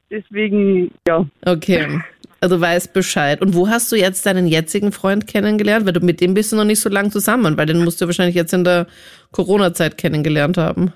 Deswegen, 0.10 0.91
ja. 1.08 1.26
Okay. 1.46 2.02
Also 2.43 2.60
weißt 2.60 2.93
Bescheid. 2.93 3.39
Und 3.39 3.54
wo 3.56 3.69
hast 3.69 3.91
du 3.91 3.95
jetzt 3.95 4.25
deinen 4.25 4.47
jetzigen 4.47 4.91
Freund 4.91 5.27
kennengelernt? 5.27 5.86
Weil 5.86 5.93
du 5.93 5.99
mit 5.99 6.19
dem 6.21 6.34
bist 6.34 6.51
du 6.51 6.56
noch 6.56 6.63
nicht 6.63 6.80
so 6.80 6.89
lang 6.89 7.12
zusammen, 7.12 7.56
weil 7.56 7.67
den 7.67 7.84
musst 7.84 8.01
du 8.01 8.08
wahrscheinlich 8.08 8.36
jetzt 8.36 8.51
in 8.51 8.63
der 8.63 8.88
Corona-Zeit 9.32 9.97
kennengelernt 9.97 10.58
haben. 10.58 10.91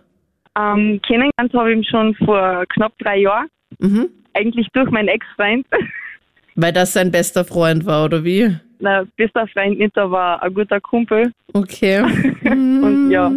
Ähm, 0.57 0.99
kennengelernt 1.05 1.53
habe 1.53 1.71
ich 1.71 1.77
ihn 1.77 1.83
schon 1.83 2.15
vor 2.15 2.65
knapp 2.73 2.97
drei 2.97 3.19
Jahren. 3.19 3.47
Mhm. 3.79 4.09
Eigentlich 4.33 4.67
durch 4.73 4.89
meinen 4.89 5.07
Ex-Freund. 5.07 5.65
Weil 6.55 6.73
das 6.73 6.93
sein 6.93 7.11
bester 7.11 7.45
Freund 7.45 7.85
war, 7.85 8.05
oder 8.05 8.23
wie? 8.23 8.55
Na, 8.79 9.05
bester 9.15 9.45
Freund 9.47 9.77
nicht, 9.77 9.95
aber 9.97 10.41
ein 10.41 10.53
guter 10.53 10.81
Kumpel. 10.81 11.31
Okay. 11.53 12.01
Und 12.43 13.11
ja, 13.11 13.31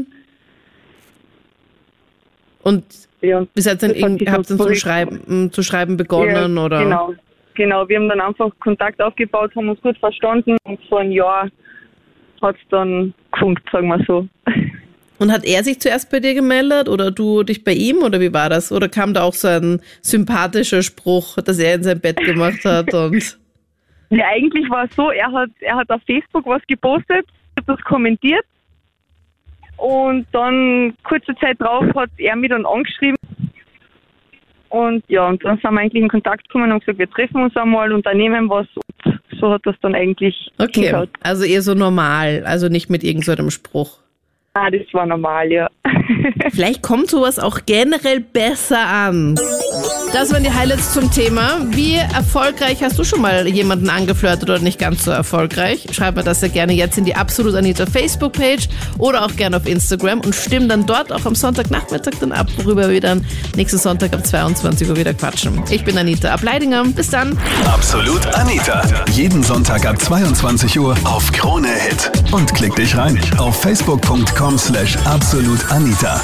Und 2.63 2.85
ja. 3.21 3.45
bis 3.55 3.65
jetzt 3.67 3.81
sich 3.83 4.03
habt 4.03 4.51
ihr 4.51 4.57
zurück- 4.57 4.77
Schreiben, 4.77 5.53
zu 5.53 5.63
schreiben 5.63 5.97
begonnen, 5.97 6.57
ja, 6.57 6.65
oder? 6.65 6.83
Genau, 6.85 7.15
genau. 7.59 7.87
Wir 7.89 7.99
haben 7.99 8.09
dann 8.09 8.21
einfach 8.21 8.51
Kontakt 8.61 9.03
aufgebaut, 9.03 9.55
haben 9.55 9.69
uns 9.69 9.83
gut 9.83 9.99
verstanden 9.99 10.57
und 10.65 10.81
vor 10.89 11.01
einem 11.01 11.13
Jahr 11.13 11.51
hat 12.41 12.57
es 12.57 12.69
dann 12.71 13.13
gefunkt, 13.33 13.63
sagen 13.71 13.89
wir 13.89 14.03
so. 14.07 14.27
Und 15.19 15.33
hat 15.33 15.45
er 15.45 15.65
sich 15.65 15.81
zuerst 15.81 16.11
bei 16.11 16.21
dir 16.21 16.33
gemeldet 16.33 16.89
oder 16.89 17.11
du 17.11 17.43
dich 17.43 17.65
bei 17.65 17.73
ihm 17.73 17.99
oder 17.99 18.21
wie 18.21 18.33
war 18.33 18.49
das? 18.49 18.71
Oder 18.71 18.89
kam 18.89 19.13
da 19.13 19.25
auch 19.25 19.35
so 19.35 19.49
ein 19.49 19.83
sympathischer 20.01 20.83
Spruch, 20.83 21.37
dass 21.43 21.59
er 21.59 21.75
in 21.75 21.83
sein 21.83 22.01
Bett 22.01 22.17
gemacht 22.19 22.65
hat 22.65 22.95
und 22.95 23.39
Ja, 24.11 24.25
eigentlich 24.29 24.71
war 24.71 24.85
es 24.85 24.97
so, 24.97 25.11
er 25.11 25.31
hat, 25.31 25.51
er 25.61 25.77
hat 25.77 25.91
auf 25.91 26.01
Facebook 26.07 26.47
was 26.47 26.63
gepostet, 26.67 27.27
hat 27.59 27.65
das 27.67 27.81
kommentiert 27.83 28.45
und 29.77 30.27
dann 30.33 30.95
kurze 31.05 31.35
Zeit 31.37 31.61
drauf 31.61 31.85
hat 31.95 32.11
er 32.17 32.35
mich 32.37 32.49
dann 32.49 32.65
angeschrieben 32.65 33.18
und 34.69 35.05
ja, 35.09 35.29
und 35.29 35.45
dann 35.45 35.59
sind 35.59 35.73
wir 35.73 35.81
eigentlich 35.81 36.03
in 36.03 36.09
Kontakt 36.09 36.49
gekommen 36.49 36.73
und 36.73 36.81
gesagt, 36.81 36.99
wir 36.99 37.11
treffen 37.11 37.43
uns 37.43 37.57
einmal, 37.57 37.93
unternehmen 37.93 38.49
was 38.49 38.67
und 38.75 39.19
so 39.41 39.51
hat 39.51 39.63
das 39.65 39.77
dann 39.83 39.95
eigentlich 39.95 40.51
okay, 40.59 40.83
hingehauen. 40.83 41.09
also 41.21 41.45
eher 41.45 41.63
so 41.63 41.75
normal, 41.75 42.43
also 42.45 42.69
nicht 42.69 42.91
mit 42.91 43.05
irgendeinem 43.05 43.51
Spruch. 43.51 43.99
Ah, 44.55 44.71
das 44.71 44.83
war 44.93 45.07
normal, 45.07 45.53
ja. 45.53 45.69
Vielleicht 46.51 46.83
kommt 46.83 47.09
sowas 47.09 47.39
auch 47.39 47.61
generell 47.67 48.21
besser 48.21 48.85
an. 48.87 49.37
Das 50.13 50.33
waren 50.33 50.43
die 50.43 50.53
Highlights 50.53 50.95
zum 50.95 51.11
Thema. 51.11 51.61
Wie 51.71 51.97
erfolgreich 51.97 52.83
hast 52.83 52.99
du 52.99 53.05
schon 53.05 53.21
mal 53.21 53.47
jemanden 53.47 53.91
angeflirtet 53.91 54.49
oder 54.49 54.59
nicht 54.59 54.79
ganz 54.79 55.05
so 55.05 55.11
erfolgreich? 55.11 55.87
Schreib 55.93 56.17
mir 56.17 56.25
das 56.25 56.41
ja 56.41 56.49
gerne 56.49 56.73
jetzt 56.73 56.99
in 56.99 57.05
die 57.05 57.15
Absolut 57.15 57.55
Anita 57.55 57.87
Facebook-Page 57.87 58.69
oder 58.99 59.25
auch 59.25 59.37
gerne 59.37 59.57
auf 59.57 59.67
Instagram 59.67 60.21
und 60.21 60.35
stimm 60.35 60.69
dann 60.69 60.87
dort 60.87 61.13
auch 61.13 61.25
am 61.25 61.35
Sonntagnachmittag 61.35 62.15
dann 62.21 62.33
ab, 62.33 62.49
worüber 62.57 62.91
wir 62.91 63.01
dann 63.01 63.25
nächsten 63.57 63.79
Sonntag 63.79 64.13
ab 64.15 64.27
22 64.27 64.89
Uhr 64.89 64.97
wieder 64.97 65.15
quatschen. 65.15 65.63
Ich 65.71 65.85
bin 65.85 65.97
Anita 65.99 66.33
Ableidinger. 66.33 66.85
Bis 66.85 67.11
dann. 67.11 67.39
Absolut 67.67 68.27
Anita. 68.35 68.83
Jeden 69.13 69.43
Sonntag 69.43 69.87
ab 69.87 70.01
22 70.01 70.79
Uhr 70.81 70.97
auf 71.05 71.31
Krone 71.33 71.69
Hit. 71.69 72.11
Und 72.33 72.55
klick 72.55 72.75
dich 72.77 72.97
rein 72.97 73.21
auf 73.39 73.61
facebook.com 73.61 74.59
slash 74.59 74.97
absolutanita. 75.05 76.21